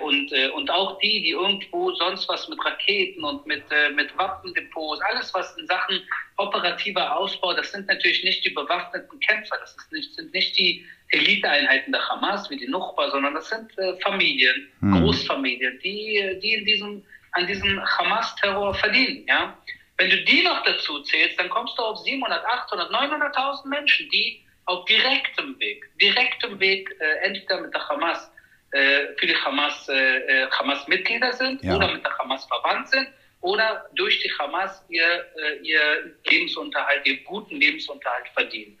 und, 0.00 0.32
äh, 0.32 0.48
und 0.48 0.70
auch 0.70 0.98
die, 0.98 1.22
die 1.22 1.30
irgendwo 1.30 1.92
sonst 1.92 2.26
was 2.28 2.48
mit 2.48 2.58
Raketen 2.64 3.22
und 3.22 3.46
mit, 3.46 3.62
äh, 3.70 3.90
mit 3.90 4.16
Waffendepots, 4.16 5.02
alles 5.02 5.34
was 5.34 5.54
in 5.58 5.66
Sachen 5.66 6.00
operativer 6.38 7.14
Ausbau, 7.14 7.52
das 7.52 7.70
sind 7.72 7.86
natürlich 7.86 8.24
nicht 8.24 8.44
die 8.46 8.50
bewaffneten 8.50 9.20
Kämpfer, 9.20 9.56
das 9.60 9.76
nicht, 9.90 10.14
sind 10.14 10.32
nicht 10.32 10.56
die 10.56 10.86
Eliteeinheiten 11.10 11.92
der 11.92 12.08
Hamas 12.08 12.48
wie 12.48 12.56
die 12.56 12.68
Nuchba, 12.68 13.10
sondern 13.10 13.34
das 13.34 13.48
sind 13.50 13.76
äh, 13.78 13.94
Familien, 14.00 14.70
mhm. 14.80 15.02
Großfamilien, 15.02 15.78
die, 15.80 16.38
die 16.42 16.54
in 16.54 16.64
diesem, 16.64 17.04
an 17.32 17.46
diesem 17.46 17.78
Hamas-Terror 17.84 18.72
verdienen. 18.74 19.26
Ja? 19.26 19.58
Wenn 19.98 20.08
du 20.08 20.24
die 20.24 20.42
noch 20.42 20.62
dazu 20.64 21.02
zählst, 21.02 21.38
dann 21.38 21.50
kommst 21.50 21.76
du 21.76 21.82
auf 21.82 21.98
700, 21.98 22.42
800, 22.42 22.90
900.000 22.90 23.68
Menschen, 23.68 24.08
die 24.10 24.40
auf 24.64 24.84
direktem 24.86 25.58
Weg, 25.58 25.84
direktem 26.00 26.58
Weg 26.58 26.94
äh, 27.00 27.26
entweder 27.26 27.60
mit 27.60 27.74
der 27.74 27.86
Hamas 27.88 28.18
äh, 28.26 28.37
für 28.70 29.26
die 29.26 29.36
Hamas, 29.36 29.88
äh, 29.88 30.18
äh, 30.44 30.50
Hamas-Mitglieder 30.50 31.32
sind 31.32 31.62
ja. 31.62 31.76
oder 31.76 31.92
mit 31.92 32.04
der 32.04 32.16
Hamas 32.18 32.44
verwandt 32.44 32.88
sind 32.88 33.08
oder 33.40 33.86
durch 33.94 34.20
die 34.20 34.30
Hamas 34.38 34.84
ihr, 34.88 35.26
äh, 35.36 35.58
ihr 35.62 36.14
Lebensunterhalt, 36.26 37.06
ihr 37.06 37.22
guten 37.24 37.56
Lebensunterhalt 37.56 38.28
verdienen. 38.34 38.78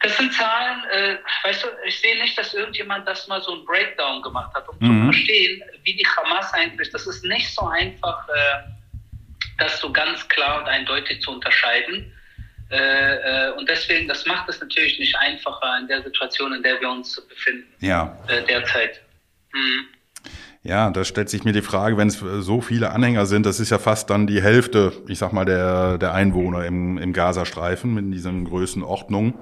Das 0.00 0.16
sind 0.16 0.32
Zahlen, 0.32 0.84
äh, 0.90 1.18
weißt 1.42 1.64
du, 1.64 1.68
ich 1.84 1.98
sehe 1.98 2.16
nicht, 2.22 2.38
dass 2.38 2.54
irgendjemand 2.54 3.06
das 3.08 3.26
mal 3.26 3.42
so 3.42 3.56
ein 3.56 3.64
Breakdown 3.64 4.22
gemacht 4.22 4.54
hat, 4.54 4.68
um 4.68 4.76
mhm. 4.78 5.06
zu 5.06 5.12
verstehen, 5.12 5.62
wie 5.82 5.94
die 5.94 6.06
Hamas 6.06 6.52
eigentlich, 6.54 6.90
das 6.90 7.06
ist 7.06 7.24
nicht 7.24 7.52
so 7.52 7.66
einfach, 7.66 8.28
äh, 8.28 8.70
das 9.58 9.80
so 9.80 9.92
ganz 9.92 10.28
klar 10.28 10.60
und 10.60 10.68
eindeutig 10.68 11.20
zu 11.20 11.32
unterscheiden. 11.32 12.14
Äh, 12.70 13.46
äh 13.46 13.52
und 13.52 13.68
deswegen, 13.68 14.08
das 14.08 14.26
macht 14.26 14.48
es 14.48 14.60
natürlich 14.60 14.98
nicht 14.98 15.16
einfacher 15.16 15.78
in 15.80 15.88
der 15.88 16.02
Situation, 16.02 16.52
in 16.52 16.62
der 16.62 16.80
wir 16.80 16.90
uns 16.90 17.20
befinden. 17.28 17.66
Ja. 17.80 18.16
Äh, 18.28 18.44
derzeit. 18.44 19.00
Mhm. 19.52 19.86
Ja, 20.62 20.90
da 20.90 21.04
stellt 21.04 21.30
sich 21.30 21.44
mir 21.44 21.52
die 21.52 21.62
Frage, 21.62 21.96
wenn 21.96 22.08
es 22.08 22.18
so 22.18 22.60
viele 22.60 22.90
Anhänger 22.90 23.26
sind, 23.26 23.46
das 23.46 23.60
ist 23.60 23.70
ja 23.70 23.78
fast 23.78 24.10
dann 24.10 24.26
die 24.26 24.42
Hälfte, 24.42 24.92
ich 25.06 25.18
sag 25.18 25.32
mal, 25.32 25.44
der, 25.44 25.98
der 25.98 26.12
Einwohner 26.12 26.66
im, 26.66 26.98
im 26.98 27.12
Gazastreifen 27.12 27.96
in 27.96 28.10
diesen 28.10 28.44
Größenordnungen. 28.44 29.34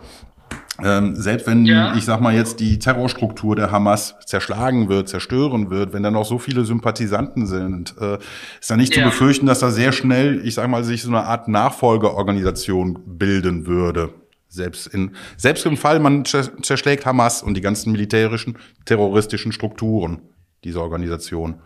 Ähm, 0.83 1.17
selbst 1.17 1.47
wenn, 1.47 1.65
ja. 1.65 1.95
ich 1.97 2.05
sag 2.05 2.21
mal 2.21 2.35
jetzt, 2.35 2.61
die 2.61 2.79
Terrorstruktur 2.79 3.57
der 3.57 3.71
Hamas 3.71 4.15
zerschlagen 4.27 4.89
wird, 4.89 5.09
zerstören 5.09 5.71
wird, 5.71 5.93
wenn 5.93 6.03
da 6.03 6.11
noch 6.11 6.25
so 6.25 6.39
viele 6.39 6.65
Sympathisanten 6.65 7.47
sind, 7.47 7.95
äh, 8.01 8.19
ist 8.61 8.71
da 8.71 8.77
nicht 8.77 8.95
ja. 8.95 9.03
zu 9.03 9.11
befürchten, 9.11 9.47
dass 9.47 9.61
da 9.61 9.71
sehr 9.71 9.93
schnell, 9.93 10.45
ich 10.45 10.55
sag 10.55 10.69
mal, 10.69 10.85
sich 10.85 11.03
so 11.03 11.09
eine 11.09 11.25
Art 11.25 11.49
Nachfolgeorganisation 11.49 12.99
bilden 13.07 13.67
würde. 13.67 14.11
Selbst, 14.49 14.87
in, 14.87 15.13
selbst 15.37 15.67
im 15.67 15.77
Fall, 15.77 15.99
man 15.99 16.25
zerschlägt 16.25 17.05
Hamas 17.05 17.43
und 17.43 17.55
die 17.55 17.61
ganzen 17.61 17.93
militärischen, 17.93 18.57
terroristischen 18.85 19.53
Strukturen 19.53 20.21
dieser 20.65 20.83
Organisation. 20.83 21.57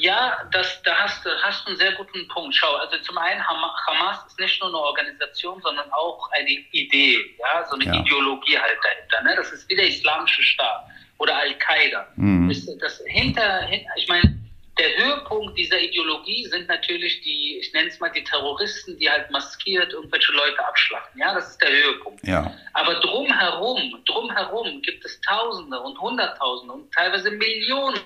Ja, 0.00 0.38
das, 0.50 0.80
da 0.82 0.94
hast 0.96 1.26
du 1.26 1.30
hast 1.42 1.66
einen 1.66 1.76
sehr 1.76 1.92
guten 1.92 2.26
Punkt. 2.28 2.54
Schau, 2.54 2.74
also 2.76 2.96
zum 2.98 3.18
einen 3.18 3.46
Hamas 3.46 4.26
ist 4.26 4.40
nicht 4.40 4.58
nur 4.60 4.70
eine 4.70 4.78
Organisation, 4.78 5.60
sondern 5.60 5.92
auch 5.92 6.30
eine 6.32 6.48
Idee, 6.72 7.36
ja, 7.38 7.66
so 7.68 7.74
eine 7.74 7.84
ja. 7.84 8.00
Ideologie 8.00 8.58
halt 8.58 8.78
dahinter. 8.82 9.22
Ne? 9.22 9.36
Das 9.36 9.52
ist 9.52 9.68
wie 9.68 9.76
der 9.76 9.88
islamische 9.88 10.42
Staat 10.42 10.86
oder 11.18 11.36
Al-Qaida. 11.36 12.08
Mhm. 12.16 12.50
Das 12.80 13.02
hinter, 13.08 13.68
ich 13.96 14.08
meine, 14.08 14.40
der 14.78 14.96
Höhepunkt 14.96 15.58
dieser 15.58 15.78
Ideologie 15.78 16.46
sind 16.46 16.66
natürlich 16.66 17.20
die, 17.20 17.58
ich 17.60 17.70
nenne 17.74 17.88
es 17.88 18.00
mal 18.00 18.08
die 18.08 18.24
Terroristen, 18.24 18.96
die 18.98 19.10
halt 19.10 19.30
maskiert 19.30 19.92
irgendwelche 19.92 20.32
Leute 20.32 20.66
abschlachten. 20.66 21.20
Ja, 21.20 21.34
das 21.34 21.50
ist 21.50 21.62
der 21.62 21.70
Höhepunkt. 21.70 22.26
Ja. 22.26 22.50
Aber 22.72 22.94
drumherum, 23.00 24.02
drumherum 24.06 24.80
gibt 24.80 25.04
es 25.04 25.20
Tausende 25.20 25.78
und 25.78 26.00
Hunderttausende 26.00 26.72
und 26.72 26.94
teilweise 26.94 27.30
Millionen 27.30 28.00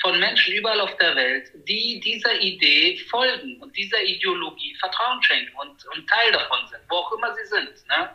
von 0.00 0.18
Menschen 0.18 0.54
überall 0.54 0.80
auf 0.80 0.96
der 0.96 1.14
Welt, 1.14 1.50
die 1.68 2.00
dieser 2.00 2.40
Idee 2.40 2.96
folgen 3.10 3.60
und 3.60 3.76
dieser 3.76 4.02
Ideologie 4.02 4.74
Vertrauen 4.76 5.22
schenken 5.22 5.54
und, 5.56 5.86
und 5.94 6.08
Teil 6.08 6.32
davon 6.32 6.58
sind, 6.68 6.80
wo 6.88 6.96
auch 6.96 7.12
immer 7.12 7.34
sie 7.34 7.46
sind. 7.46 7.86
Ne? 7.88 8.10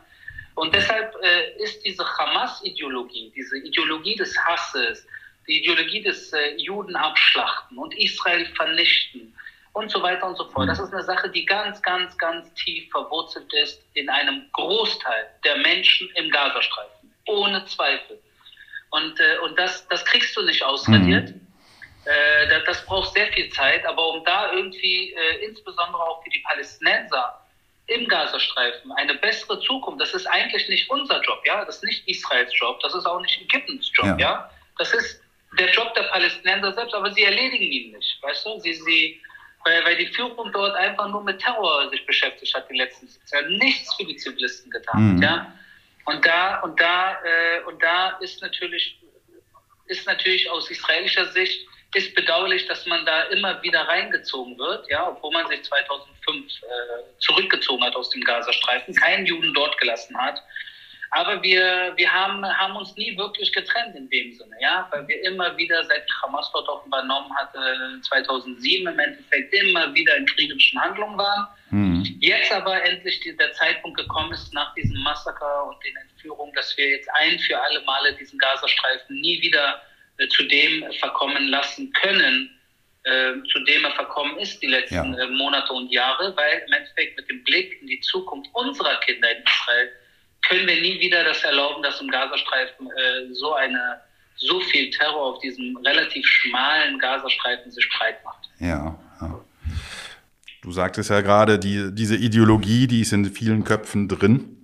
Und 0.56 0.74
deshalb 0.74 1.16
äh, 1.22 1.64
ist 1.64 1.84
diese 1.86 2.04
Hamas-Ideologie, 2.18 3.32
diese 3.36 3.58
Ideologie 3.58 4.16
des 4.16 4.36
Hasses, 4.46 5.06
die 5.48 5.62
Ideologie 5.62 6.02
des 6.02 6.34
äh, 6.34 6.56
Juden 6.58 6.96
abschlachten 6.96 7.78
und 7.78 7.96
Israel 7.98 8.46
vernichten 8.56 9.36
und 9.74 9.92
so 9.92 10.02
weiter 10.02 10.28
und 10.28 10.38
so 10.38 10.50
fort. 10.50 10.70
Das 10.70 10.80
ist 10.80 10.92
eine 10.94 11.04
Sache, 11.04 11.30
die 11.30 11.46
ganz, 11.46 11.82
ganz, 11.82 12.18
ganz 12.18 12.52
tief 12.56 12.90
verwurzelt 12.90 13.54
ist 13.54 13.84
in 13.94 14.10
einem 14.10 14.46
Großteil 14.54 15.30
der 15.44 15.58
Menschen 15.58 16.10
im 16.16 16.32
Gazastreifen. 16.32 17.14
Ohne 17.28 17.64
Zweifel. 17.66 18.20
Und, 18.90 19.20
äh, 19.20 19.38
und 19.44 19.60
das, 19.60 19.88
das 19.90 20.04
kriegst 20.06 20.36
du 20.38 20.42
nicht 20.44 20.64
ausradiert. 20.64 21.30
Mhm. 21.30 21.45
Äh, 22.06 22.62
das, 22.66 22.86
braucht 22.86 23.14
sehr 23.14 23.28
viel 23.34 23.50
Zeit, 23.50 23.84
aber 23.86 24.08
um 24.10 24.24
da 24.26 24.52
irgendwie, 24.54 25.12
äh, 25.14 25.46
insbesondere 25.46 26.00
auch 26.00 26.24
für 26.24 26.30
die 26.30 26.40
Palästinenser 26.40 27.42
im 27.88 28.08
Gazastreifen, 28.08 28.92
eine 28.94 29.16
bessere 29.16 29.60
Zukunft, 29.62 30.02
das 30.02 30.14
ist 30.14 30.28
eigentlich 30.28 30.68
nicht 30.70 30.88
unser 30.90 31.20
Job, 31.22 31.42
ja, 31.46 31.66
das 31.66 31.78
ist 31.78 31.84
nicht 31.84 32.08
Israels 32.08 32.52
Job, 32.60 32.80
das 32.82 32.94
ist 32.94 33.06
auch 33.06 33.20
nicht 33.22 33.42
Ägyptens 33.42 33.92
Job, 33.94 34.06
ja, 34.06 34.18
ja? 34.18 34.52
das 34.78 34.94
ist 34.94 35.22
der 35.58 35.72
Job 35.72 35.94
der 35.96 36.04
Palästinenser 36.04 36.74
selbst, 36.74 36.94
aber 36.94 37.12
sie 37.12 37.24
erledigen 37.24 37.64
ihn 37.64 37.92
nicht, 37.92 38.22
weißt 38.22 38.46
du, 38.46 38.60
sie, 38.60 38.74
sie, 38.74 39.22
weil, 39.64 39.84
weil 39.84 39.98
die 39.98 40.08
Führung 40.08 40.52
dort 40.52 40.76
einfach 40.76 41.10
nur 41.10 41.24
mit 41.24 41.40
Terror 41.40 41.90
sich 41.90 42.06
beschäftigt 42.06 42.54
hat 42.54 42.70
die 42.70 42.78
letzten 42.78 43.08
17 43.08 43.40
Jahre, 43.40 43.58
nichts 43.58 43.96
für 43.96 44.06
die 44.06 44.16
Zivilisten 44.16 44.70
getan, 44.70 45.16
mhm. 45.16 45.24
ja, 45.24 45.52
und 46.06 46.24
da, 46.24 46.60
und 46.60 46.80
da, 46.80 47.14
äh, 47.24 47.64
und 47.66 47.82
da 47.82 48.10
ist 48.20 48.42
natürlich, 48.44 49.00
ist 49.88 50.06
natürlich 50.06 50.48
aus 50.52 50.70
israelischer 50.70 51.26
Sicht 51.32 51.68
ist 51.96 52.14
bedauerlich, 52.14 52.68
dass 52.68 52.86
man 52.86 53.06
da 53.06 53.24
immer 53.24 53.62
wieder 53.64 53.82
reingezogen 53.82 54.58
wird, 54.58 54.90
ja, 54.90 55.10
obwohl 55.10 55.32
man 55.32 55.48
sich 55.48 55.64
2005 55.64 56.46
äh, 56.46 56.66
zurückgezogen 57.20 57.84
hat 57.84 57.96
aus 57.96 58.10
dem 58.10 58.22
Gazastreifen, 58.22 58.94
keinen 58.96 59.26
Juden 59.26 59.54
dort 59.54 59.78
gelassen 59.78 60.18
hat. 60.18 60.44
Aber 61.12 61.42
wir, 61.42 61.94
wir 61.96 62.12
haben, 62.12 62.46
haben 62.46 62.76
uns 62.76 62.94
nie 62.98 63.18
wirklich 63.18 63.54
getrennt 63.54 63.96
in 63.96 64.10
dem 64.10 64.34
Sinne, 64.34 64.56
ja, 64.60 64.88
weil 64.92 65.08
wir 65.08 65.24
immer 65.24 65.56
wieder, 65.56 65.82
seit 65.86 66.06
Hamas 66.22 66.52
dort 66.52 66.68
auch 66.68 66.86
übernommen 66.86 67.34
hatte, 67.38 68.02
2007 68.02 68.86
im 68.86 69.00
Endeffekt 69.00 69.54
immer 69.54 69.94
wieder 69.94 70.18
in 70.18 70.26
kriegerischen 70.26 70.82
Handlungen 70.82 71.18
waren. 71.18 71.48
Mhm. 71.70 72.18
Jetzt 72.20 72.52
aber 72.52 72.84
endlich 72.84 73.22
der 73.40 73.54
Zeitpunkt 73.54 73.98
gekommen 73.98 74.34
ist, 74.34 74.54
nach 74.54 74.74
diesem 74.76 75.02
Massaker 75.04 75.68
und 75.68 75.82
den 75.86 75.96
Entführungen, 75.96 76.54
dass 76.54 76.76
wir 76.76 76.90
jetzt 76.90 77.10
ein 77.14 77.40
für 77.40 77.58
alle 77.62 77.82
Male 77.82 78.14
diesen 78.16 78.38
Gazastreifen 78.38 79.22
nie 79.22 79.42
wieder 79.42 79.82
zu 80.30 80.44
dem 80.44 80.86
verkommen 81.00 81.48
lassen 81.48 81.92
können, 81.94 82.50
äh, 83.04 83.34
zu 83.52 83.60
dem 83.66 83.86
er 83.86 83.92
verkommen 83.92 84.38
ist 84.38 84.62
die 84.62 84.68
letzten 84.68 85.14
ja. 85.14 85.24
Äh, 85.24 85.28
Monate 85.30 85.72
und 85.74 85.92
Jahre, 85.92 86.36
weil 86.36 86.64
im 86.66 86.74
Endeffekt 86.74 87.18
mit 87.18 87.30
dem 87.30 87.44
Blick 87.44 87.82
in 87.82 87.88
die 87.88 88.00
Zukunft 88.02 88.50
unserer 88.54 89.00
Kinder 89.02 89.30
in 89.32 89.44
Israel 89.44 89.90
können 90.48 90.68
wir 90.68 90.82
nie 90.82 91.00
wieder 91.00 91.24
das 91.24 91.44
erlauben, 91.44 91.84
dass 91.84 92.02
im 92.02 92.10
Gazastreifen 92.10 92.88
äh, 92.88 93.34
so 93.34 93.54
eine 93.54 94.02
so 94.38 94.60
viel 94.60 94.90
Terror 94.90 95.34
auf 95.34 95.40
diesem 95.40 95.78
relativ 95.78 96.26
schmalen 96.26 97.00
Gazastreifen 97.00 97.72
sich 97.72 97.88
breit 97.98 98.24
macht. 98.24 98.50
Ja, 98.60 99.00
ja. 99.22 99.46
Du 100.62 100.72
sagtest 100.72 101.12
ja 101.12 101.22
gerade, 101.22 101.60
die, 101.60 101.94
diese 101.94 102.16
Ideologie, 102.16 102.88
die 102.88 103.02
ist 103.02 103.14
in 103.14 103.26
vielen 103.26 103.64
Köpfen 103.64 104.08
drin. 104.08 104.55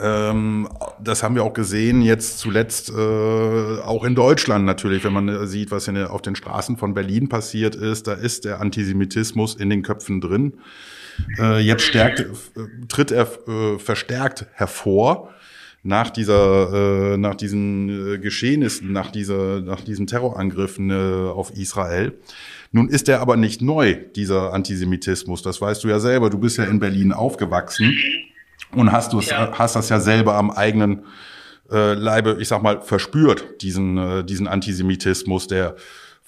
Ähm, 0.00 0.68
das 1.02 1.22
haben 1.22 1.34
wir 1.34 1.42
auch 1.42 1.52
gesehen 1.52 2.02
jetzt 2.02 2.38
zuletzt 2.38 2.90
äh, 2.90 2.92
auch 2.94 4.04
in 4.04 4.14
Deutschland 4.14 4.64
natürlich, 4.64 5.02
wenn 5.02 5.12
man 5.12 5.46
sieht, 5.46 5.72
was 5.72 5.88
in, 5.88 5.96
auf 5.96 6.22
den 6.22 6.36
Straßen 6.36 6.76
von 6.76 6.94
Berlin 6.94 7.28
passiert 7.28 7.74
ist. 7.74 8.06
Da 8.06 8.12
ist 8.12 8.44
der 8.44 8.60
Antisemitismus 8.60 9.56
in 9.56 9.70
den 9.70 9.82
Köpfen 9.82 10.20
drin. 10.20 10.54
Äh, 11.38 11.58
jetzt 11.60 11.82
stärkt, 11.82 12.20
äh, 12.20 12.26
tritt 12.88 13.10
er 13.10 13.28
äh, 13.48 13.78
verstärkt 13.78 14.46
hervor 14.52 15.30
nach 15.82 16.10
dieser, 16.10 17.14
äh, 17.14 17.16
nach 17.16 17.34
diesen 17.34 18.14
äh, 18.14 18.18
Geschehnissen, 18.18 18.92
nach 18.92 19.10
dieser, 19.10 19.60
nach 19.60 19.80
diesen 19.80 20.06
Terrorangriffen 20.06 20.90
äh, 20.90 21.28
auf 21.30 21.50
Israel. 21.56 22.12
Nun 22.70 22.88
ist 22.88 23.08
er 23.08 23.20
aber 23.20 23.36
nicht 23.36 23.62
neu, 23.62 23.96
dieser 24.14 24.52
Antisemitismus. 24.52 25.42
Das 25.42 25.60
weißt 25.60 25.82
du 25.82 25.88
ja 25.88 25.98
selber. 25.98 26.30
Du 26.30 26.38
bist 26.38 26.58
ja 26.58 26.64
in 26.64 26.78
Berlin 26.78 27.12
aufgewachsen 27.12 27.96
und 28.74 28.92
hast 28.92 29.12
du 29.12 29.20
ja. 29.20 29.50
hast 29.52 29.76
das 29.76 29.88
ja 29.88 30.00
selber 30.00 30.34
am 30.34 30.50
eigenen 30.50 31.04
äh, 31.70 31.94
Leibe, 31.94 32.38
ich 32.40 32.48
sag 32.48 32.62
mal, 32.62 32.80
verspürt 32.80 33.62
diesen 33.62 33.98
äh, 33.98 34.24
diesen 34.24 34.46
Antisemitismus, 34.46 35.46
der 35.46 35.76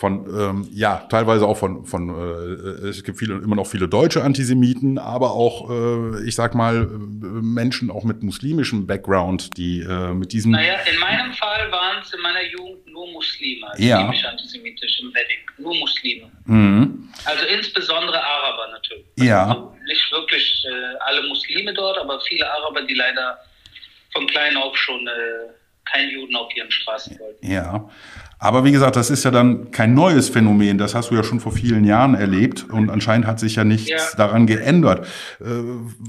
von 0.00 0.24
ähm, 0.34 0.68
ja 0.72 1.06
teilweise 1.10 1.46
auch 1.46 1.58
von 1.58 1.84
von 1.84 2.08
äh, 2.08 2.88
es 2.88 3.04
gibt 3.04 3.18
viele 3.18 3.34
immer 3.34 3.54
noch 3.54 3.66
viele 3.66 3.86
deutsche 3.86 4.24
Antisemiten, 4.24 4.96
aber 4.96 5.32
auch 5.32 5.68
äh, 5.70 6.26
ich 6.26 6.34
sag 6.34 6.54
mal 6.54 6.86
Menschen 6.86 7.90
auch 7.90 8.04
mit 8.04 8.22
muslimischem 8.22 8.86
Background, 8.86 9.58
die 9.58 9.80
äh, 9.80 10.14
mit 10.14 10.32
diesem 10.32 10.52
Naja, 10.52 10.76
in 10.90 10.98
meinem 11.00 11.34
Fall 11.34 11.70
waren 11.70 12.02
es 12.02 12.14
in 12.14 12.20
meiner 12.22 12.42
Jugend 12.44 12.86
nur 12.86 13.12
Muslime, 13.12 13.70
also 13.70 13.82
ja. 13.82 14.08
nicht 14.08 14.24
antisemitisch 14.24 15.00
im 15.00 15.12
Wedding, 15.12 15.38
nur 15.58 15.74
Muslime. 15.76 16.30
Mhm. 16.46 17.12
Also 17.26 17.44
insbesondere 17.44 18.24
Araber 18.24 18.68
natürlich. 18.72 19.04
Ja. 19.16 19.48
Also 19.48 19.76
nicht 19.86 20.12
wirklich 20.12 20.64
äh, 20.66 20.96
alle 21.00 21.28
Muslime 21.28 21.74
dort, 21.74 21.98
aber 21.98 22.18
viele 22.22 22.50
Araber, 22.50 22.80
die 22.86 22.94
leider 22.94 23.38
von 24.14 24.26
klein 24.28 24.56
auf 24.56 24.74
schon 24.78 25.06
äh, 25.06 25.10
keinen 25.84 26.10
Juden 26.10 26.34
auf 26.36 26.56
ihren 26.56 26.70
Straßen 26.70 27.18
wollten. 27.18 27.46
Ja. 27.46 27.90
Aber 28.42 28.64
wie 28.64 28.72
gesagt, 28.72 28.96
das 28.96 29.10
ist 29.10 29.22
ja 29.22 29.30
dann 29.30 29.70
kein 29.70 29.92
neues 29.92 30.30
Phänomen. 30.30 30.78
Das 30.78 30.94
hast 30.94 31.10
du 31.10 31.14
ja 31.14 31.22
schon 31.22 31.40
vor 31.40 31.52
vielen 31.52 31.84
Jahren 31.84 32.14
erlebt 32.14 32.64
und 32.70 32.88
anscheinend 32.88 33.26
hat 33.26 33.38
sich 33.38 33.56
ja 33.56 33.64
nichts 33.64 33.90
ja. 33.90 33.98
daran 34.16 34.46
geändert. 34.46 35.06
Äh, 35.40 35.44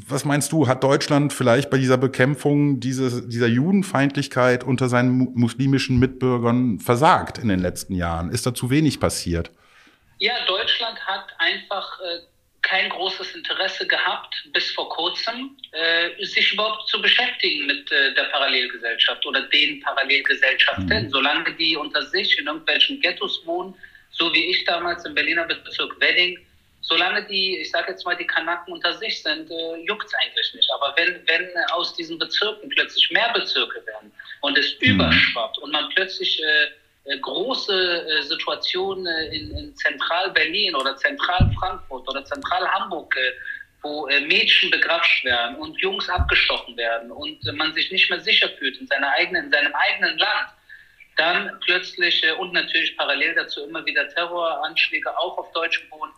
was 0.08 0.24
meinst 0.24 0.54
du, 0.54 0.66
hat 0.66 0.82
Deutschland 0.82 1.34
vielleicht 1.34 1.70
bei 1.70 1.78
dieser 1.78 1.98
Bekämpfung 1.98 2.80
diese, 2.80 3.28
dieser 3.28 3.48
Judenfeindlichkeit 3.48 4.64
unter 4.64 4.88
seinen 4.88 5.34
muslimischen 5.36 6.00
Mitbürgern 6.00 6.80
versagt 6.80 7.38
in 7.38 7.50
den 7.50 7.60
letzten 7.60 7.96
Jahren? 7.96 8.32
Ist 8.32 8.46
da 8.46 8.54
zu 8.54 8.70
wenig 8.70 9.02
passiert? 9.02 9.52
Ja, 10.20 10.34
Deutschland 10.48 10.98
hat 11.06 11.26
einfach 11.38 12.00
äh, 12.00 12.22
kein 12.72 12.90
großes 12.90 13.36
Interesse 13.36 13.86
gehabt, 13.86 14.34
bis 14.54 14.72
vor 14.72 14.88
kurzem, 14.88 15.58
äh, 15.74 16.26
sich 16.26 16.54
überhaupt 16.54 16.88
zu 16.88 17.02
beschäftigen 17.02 17.66
mit 17.66 17.92
äh, 17.92 18.14
der 18.14 18.24
Parallelgesellschaft 18.36 19.26
oder 19.26 19.42
den 19.50 19.82
Parallelgesellschaften, 19.82 20.88
mhm. 20.88 21.10
solange 21.10 21.54
die 21.56 21.76
unter 21.76 22.02
sich 22.02 22.40
in 22.40 22.48
irgendwelchen 22.48 23.02
Ghettos 23.02 23.46
wohnen, 23.46 23.76
so 24.12 24.34
wie 24.34 24.52
ich 24.52 24.64
damals 24.64 25.04
im 25.04 25.14
Berliner 25.14 25.46
Bezirk 25.46 26.00
Wedding, 26.00 26.40
solange 26.80 27.28
die, 27.28 27.58
ich 27.58 27.72
sage 27.72 27.92
jetzt 27.92 28.06
mal, 28.06 28.16
die 28.16 28.26
Kanaken 28.26 28.72
unter 28.72 28.94
sich 28.94 29.22
sind, 29.22 29.52
äh, 29.52 29.76
juckt 29.86 30.06
es 30.06 30.14
eigentlich 30.14 30.54
nicht. 30.54 30.70
Aber 30.74 30.94
wenn, 30.96 31.22
wenn 31.28 31.50
aus 31.74 31.94
diesen 31.96 32.18
Bezirken 32.18 32.70
plötzlich 32.70 33.12
mehr 33.12 33.34
Bezirke 33.34 33.86
werden 33.86 34.14
und 34.40 34.58
es 34.58 34.80
mhm. 34.80 34.96
überschwappt 34.96 35.58
und 35.58 35.72
man 35.72 35.90
plötzlich 35.90 36.42
äh, 36.42 36.68
große 37.22 38.08
äh, 38.08 38.22
Situationen 38.24 39.06
äh, 39.08 39.36
in, 39.36 39.58
in 39.58 39.76
Zentral-Berlin 39.76 40.76
oder 40.76 40.96
Zentral-Frankfurt 40.98 42.08
oder 42.08 42.24
Zentral-Hamburg, 42.24 43.16
wo 43.84 44.06
Mädchen 44.06 44.70
begrapscht 44.70 45.26
werden 45.26 45.56
und 45.56 45.76
Jungs 45.82 46.08
abgestochen 46.08 46.78
werden 46.78 47.10
und 47.10 47.44
man 47.56 47.74
sich 47.74 47.92
nicht 47.92 48.12
mehr 48.12 48.20
sicher 48.20 48.48
fühlt 48.60 48.80
in, 48.80 48.86
seiner 48.86 49.10
eigenen, 49.14 49.46
in 49.46 49.52
seinem 49.52 49.74
eigenen 49.74 50.20
Land, 50.20 50.50
dann 51.18 51.60
plötzlich 51.66 52.24
und 52.38 52.54
natürlich 52.54 52.96
parallel 52.96 53.34
dazu 53.34 53.64
immer 53.64 53.84
wieder 53.84 54.08
Terroranschläge 54.10 55.10
auch 55.18 55.36
auf 55.36 55.52
deutschem 55.54 55.90
Boden, 55.90 56.12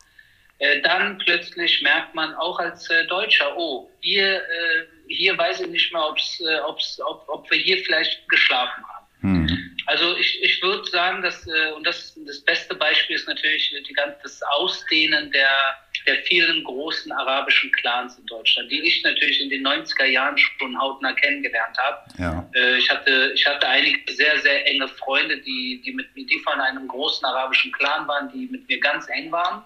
dann 0.83 1.17
plötzlich 1.19 1.81
merkt 1.81 2.13
man 2.13 2.35
auch 2.35 2.59
als 2.59 2.89
Deutscher, 3.07 3.55
oh, 3.55 3.89
hier, 4.01 4.43
hier 5.07 5.37
weiß 5.37 5.61
ich 5.61 5.67
nicht 5.67 5.93
mehr, 5.93 6.05
ob's, 6.05 6.43
ob's, 6.67 6.99
ob, 6.99 7.23
ob 7.29 7.49
wir 7.49 7.59
hier 7.59 7.77
vielleicht 7.77 8.27
geschlafen 8.27 8.83
haben. 8.89 8.92
Also 9.93 10.17
ich, 10.17 10.41
ich 10.41 10.59
würde 10.63 10.89
sagen, 10.89 11.21
dass, 11.21 11.45
äh, 11.45 11.71
und 11.75 11.85
das, 11.85 12.17
das 12.25 12.41
beste 12.41 12.73
Beispiel 12.73 13.15
ist 13.15 13.27
natürlich 13.27 13.69
die, 13.69 13.95
das 14.23 14.41
Ausdehnen 14.57 15.29
der, 15.29 15.47
der 16.07 16.15
vielen 16.23 16.63
großen 16.63 17.11
arabischen 17.11 17.71
Clans 17.73 18.17
in 18.17 18.25
Deutschland, 18.25 18.71
die 18.71 18.81
ich 18.81 19.03
natürlich 19.03 19.39
in 19.39 19.51
den 19.51 19.63
90er 19.63 20.05
Jahren 20.05 20.35
schon 20.35 20.81
hautnah 20.81 21.13
kennengelernt 21.13 21.77
habe. 21.77 21.97
Ja. 22.17 22.49
Äh, 22.55 22.79
ich, 22.79 22.89
hatte, 22.89 23.33
ich 23.35 23.45
hatte 23.45 23.67
einige 23.67 24.11
sehr, 24.11 24.39
sehr 24.39 24.67
enge 24.67 24.87
Freunde, 24.87 25.37
die, 25.37 25.79
die, 25.85 25.91
mit, 25.91 26.07
die 26.15 26.39
von 26.39 26.59
einem 26.59 26.87
großen 26.87 27.23
arabischen 27.23 27.71
Clan 27.73 28.07
waren, 28.07 28.31
die 28.33 28.47
mit 28.47 28.67
mir 28.67 28.79
ganz 28.79 29.07
eng 29.09 29.31
waren 29.31 29.63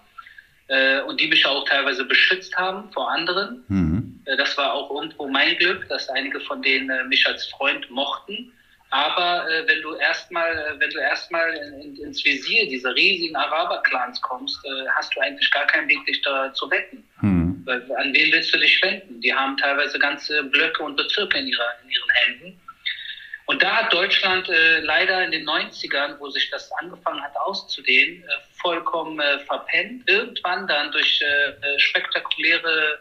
äh, 0.66 1.00
und 1.00 1.18
die 1.22 1.28
mich 1.28 1.46
auch 1.46 1.66
teilweise 1.66 2.04
beschützt 2.04 2.54
haben 2.54 2.92
vor 2.92 3.10
anderen. 3.10 3.64
Mhm. 3.68 4.22
Das 4.36 4.58
war 4.58 4.74
auch 4.74 4.90
irgendwo 4.90 5.26
mein 5.26 5.56
Glück, 5.56 5.88
dass 5.88 6.06
einige 6.10 6.38
von 6.40 6.60
denen 6.60 7.08
mich 7.08 7.26
als 7.26 7.46
Freund 7.46 7.88
mochten. 7.90 8.52
Aber 8.90 9.46
äh, 9.50 9.66
wenn 9.66 9.82
du 9.82 9.94
erstmal, 9.96 10.50
äh, 10.50 10.80
wenn 10.80 10.90
du 10.90 10.98
erstmal 10.98 11.52
in, 11.54 11.96
ins 11.96 12.24
Visier 12.24 12.66
dieser 12.68 12.94
riesigen 12.94 13.36
Araber-Clans 13.36 14.20
kommst, 14.22 14.64
äh, 14.64 14.88
hast 14.96 15.14
du 15.14 15.20
eigentlich 15.20 15.50
gar 15.50 15.66
keinen 15.66 15.88
Weg, 15.88 16.04
dich 16.06 16.22
da 16.22 16.52
zu 16.54 16.70
wetten. 16.70 17.06
Hm. 17.20 17.62
Weil, 17.66 17.82
an 17.96 18.14
wen 18.14 18.32
willst 18.32 18.54
du 18.54 18.58
dich 18.58 18.82
wenden? 18.82 19.20
Die 19.20 19.34
haben 19.34 19.58
teilweise 19.58 19.98
ganze 19.98 20.42
Blöcke 20.44 20.82
und 20.82 20.96
Bezirke 20.96 21.36
in, 21.38 21.48
ihrer, 21.48 21.68
in 21.84 21.90
ihren 21.90 22.10
Händen. 22.10 22.60
Und 23.44 23.62
da 23.62 23.76
hat 23.76 23.92
Deutschland 23.92 24.48
äh, 24.48 24.80
leider 24.80 25.22
in 25.24 25.32
den 25.32 25.46
90ern, 25.46 26.18
wo 26.18 26.30
sich 26.30 26.48
das 26.50 26.70
angefangen 26.72 27.22
hat 27.22 27.36
auszudehnen, 27.36 28.22
äh, 28.22 28.26
vollkommen 28.60 29.20
äh, 29.20 29.38
verpennt. 29.40 30.08
Irgendwann 30.08 30.66
dann 30.66 30.92
durch 30.92 31.20
äh, 31.20 31.50
äh 31.50 31.78
spektakuläre 31.78 33.00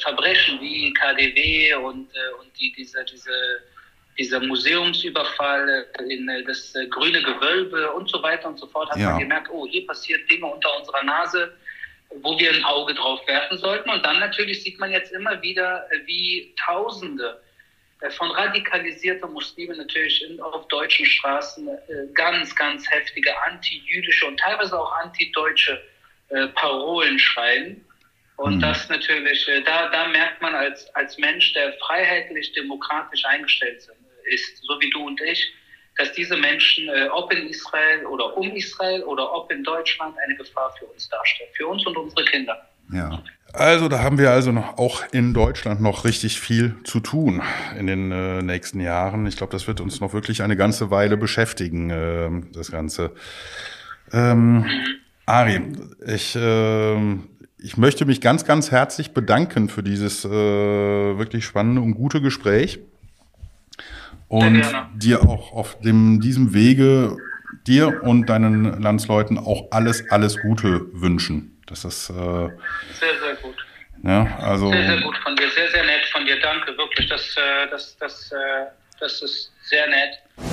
Verbrechen 0.00 0.60
wie 0.60 0.92
KDW 0.92 1.74
und, 1.74 2.08
und 2.38 2.60
die, 2.60 2.72
diese, 2.78 3.04
diese 3.04 3.32
dieser 4.20 4.40
Museumsüberfall 4.40 5.86
in 6.06 6.28
äh, 6.28 6.44
das 6.44 6.74
äh, 6.74 6.86
grüne 6.88 7.22
Gewölbe 7.22 7.90
und 7.92 8.10
so 8.10 8.22
weiter 8.22 8.48
und 8.48 8.58
so 8.58 8.66
fort, 8.66 8.90
hat 8.90 8.98
ja. 8.98 9.12
man 9.12 9.20
gemerkt, 9.20 9.48
oh, 9.50 9.66
hier 9.66 9.86
passieren 9.86 10.20
Dinge 10.30 10.44
unter 10.44 10.68
unserer 10.78 11.02
Nase, 11.02 11.56
wo 12.20 12.38
wir 12.38 12.52
ein 12.52 12.62
Auge 12.64 12.92
drauf 12.92 13.26
werfen 13.26 13.56
sollten. 13.56 13.88
Und 13.88 14.04
dann 14.04 14.18
natürlich 14.18 14.62
sieht 14.62 14.78
man 14.78 14.92
jetzt 14.92 15.10
immer 15.12 15.40
wieder, 15.40 15.86
äh, 15.90 16.06
wie 16.06 16.54
Tausende 16.66 17.40
von 18.16 18.30
radikalisierten 18.30 19.32
Muslimen 19.32 19.78
natürlich 19.78 20.22
in, 20.22 20.38
auf 20.40 20.68
deutschen 20.68 21.04
Straßen 21.04 21.68
ganz, 22.14 22.56
ganz 22.56 22.90
heftige 22.90 23.30
anti-jüdische 23.42 24.26
und 24.26 24.40
teilweise 24.40 24.80
auch 24.80 24.90
anti-deutsche 25.02 25.78
Parolen 26.54 27.18
schreien. 27.18 27.84
Und 28.36 28.56
mhm. 28.56 28.60
das 28.60 28.88
natürlich, 28.88 29.46
da, 29.66 29.90
da 29.90 30.08
merkt 30.08 30.40
man 30.40 30.54
als, 30.54 30.88
als 30.94 31.18
Mensch, 31.18 31.52
der 31.52 31.74
freiheitlich, 31.74 32.50
demokratisch 32.52 33.22
eingestellt 33.26 33.76
ist, 33.76 33.90
ist, 34.30 34.62
so 34.62 34.80
wie 34.80 34.90
du 34.90 35.06
und 35.06 35.20
ich, 35.20 35.52
dass 35.96 36.12
diese 36.12 36.36
Menschen, 36.36 36.88
äh, 36.88 37.08
ob 37.12 37.32
in 37.32 37.48
Israel 37.48 38.06
oder 38.06 38.36
um 38.36 38.50
Israel 38.52 39.02
oder 39.04 39.32
ob 39.34 39.52
in 39.52 39.62
Deutschland, 39.62 40.14
eine 40.24 40.36
Gefahr 40.36 40.72
für 40.78 40.86
uns 40.86 41.08
darstellen, 41.08 41.50
für 41.54 41.66
uns 41.66 41.86
und 41.86 41.96
unsere 41.96 42.24
Kinder. 42.24 42.56
Ja. 42.92 43.22
Also 43.52 43.88
da 43.88 44.00
haben 44.02 44.18
wir 44.18 44.30
also 44.30 44.52
noch 44.52 44.78
auch 44.78 45.02
in 45.12 45.34
Deutschland 45.34 45.80
noch 45.80 46.04
richtig 46.04 46.40
viel 46.40 46.76
zu 46.84 47.00
tun 47.00 47.42
in 47.76 47.86
den 47.88 48.12
äh, 48.12 48.42
nächsten 48.42 48.80
Jahren. 48.80 49.26
Ich 49.26 49.36
glaube, 49.36 49.52
das 49.52 49.66
wird 49.66 49.80
uns 49.80 50.00
noch 50.00 50.12
wirklich 50.12 50.42
eine 50.42 50.56
ganze 50.56 50.90
Weile 50.90 51.16
beschäftigen, 51.16 51.90
äh, 51.90 52.30
das 52.52 52.70
Ganze. 52.70 53.12
Ähm, 54.12 54.66
Ari, 55.26 55.62
ich, 56.06 56.36
äh, 56.36 57.14
ich 57.58 57.76
möchte 57.76 58.06
mich 58.06 58.20
ganz, 58.20 58.44
ganz 58.44 58.70
herzlich 58.70 59.12
bedanken 59.12 59.68
für 59.68 59.82
dieses 59.82 60.24
äh, 60.24 60.30
wirklich 60.30 61.44
spannende 61.44 61.80
und 61.80 61.94
gute 61.94 62.20
Gespräch 62.20 62.78
und 64.30 64.62
dir 64.94 65.22
auch 65.22 65.52
auf 65.52 65.78
dem, 65.80 66.20
diesem 66.20 66.54
Wege 66.54 67.16
dir 67.66 68.02
und 68.04 68.26
deinen 68.26 68.80
Landsleuten 68.80 69.38
auch 69.38 69.72
alles, 69.72 70.08
alles 70.10 70.40
Gute 70.40 70.86
wünschen. 70.92 71.58
Das 71.66 71.84
ist 71.84 72.10
äh, 72.10 72.12
sehr, 72.12 73.18
sehr 73.20 73.34
gut. 73.42 73.56
Ja, 74.02 74.38
also 74.38 74.70
sehr, 74.70 74.86
sehr 74.86 75.00
gut 75.02 75.16
von 75.18 75.36
dir, 75.36 75.50
sehr, 75.50 75.68
sehr 75.70 75.84
nett 75.84 76.04
von 76.12 76.24
dir. 76.24 76.40
Danke, 76.40 76.76
wirklich. 76.78 77.08
Das, 77.08 77.36
äh, 77.36 77.68
das, 77.70 77.96
das, 77.98 78.32
äh, 78.32 78.66
das 79.00 79.20
ist 79.20 79.52
sehr 79.64 79.86
nett. 79.88 80.49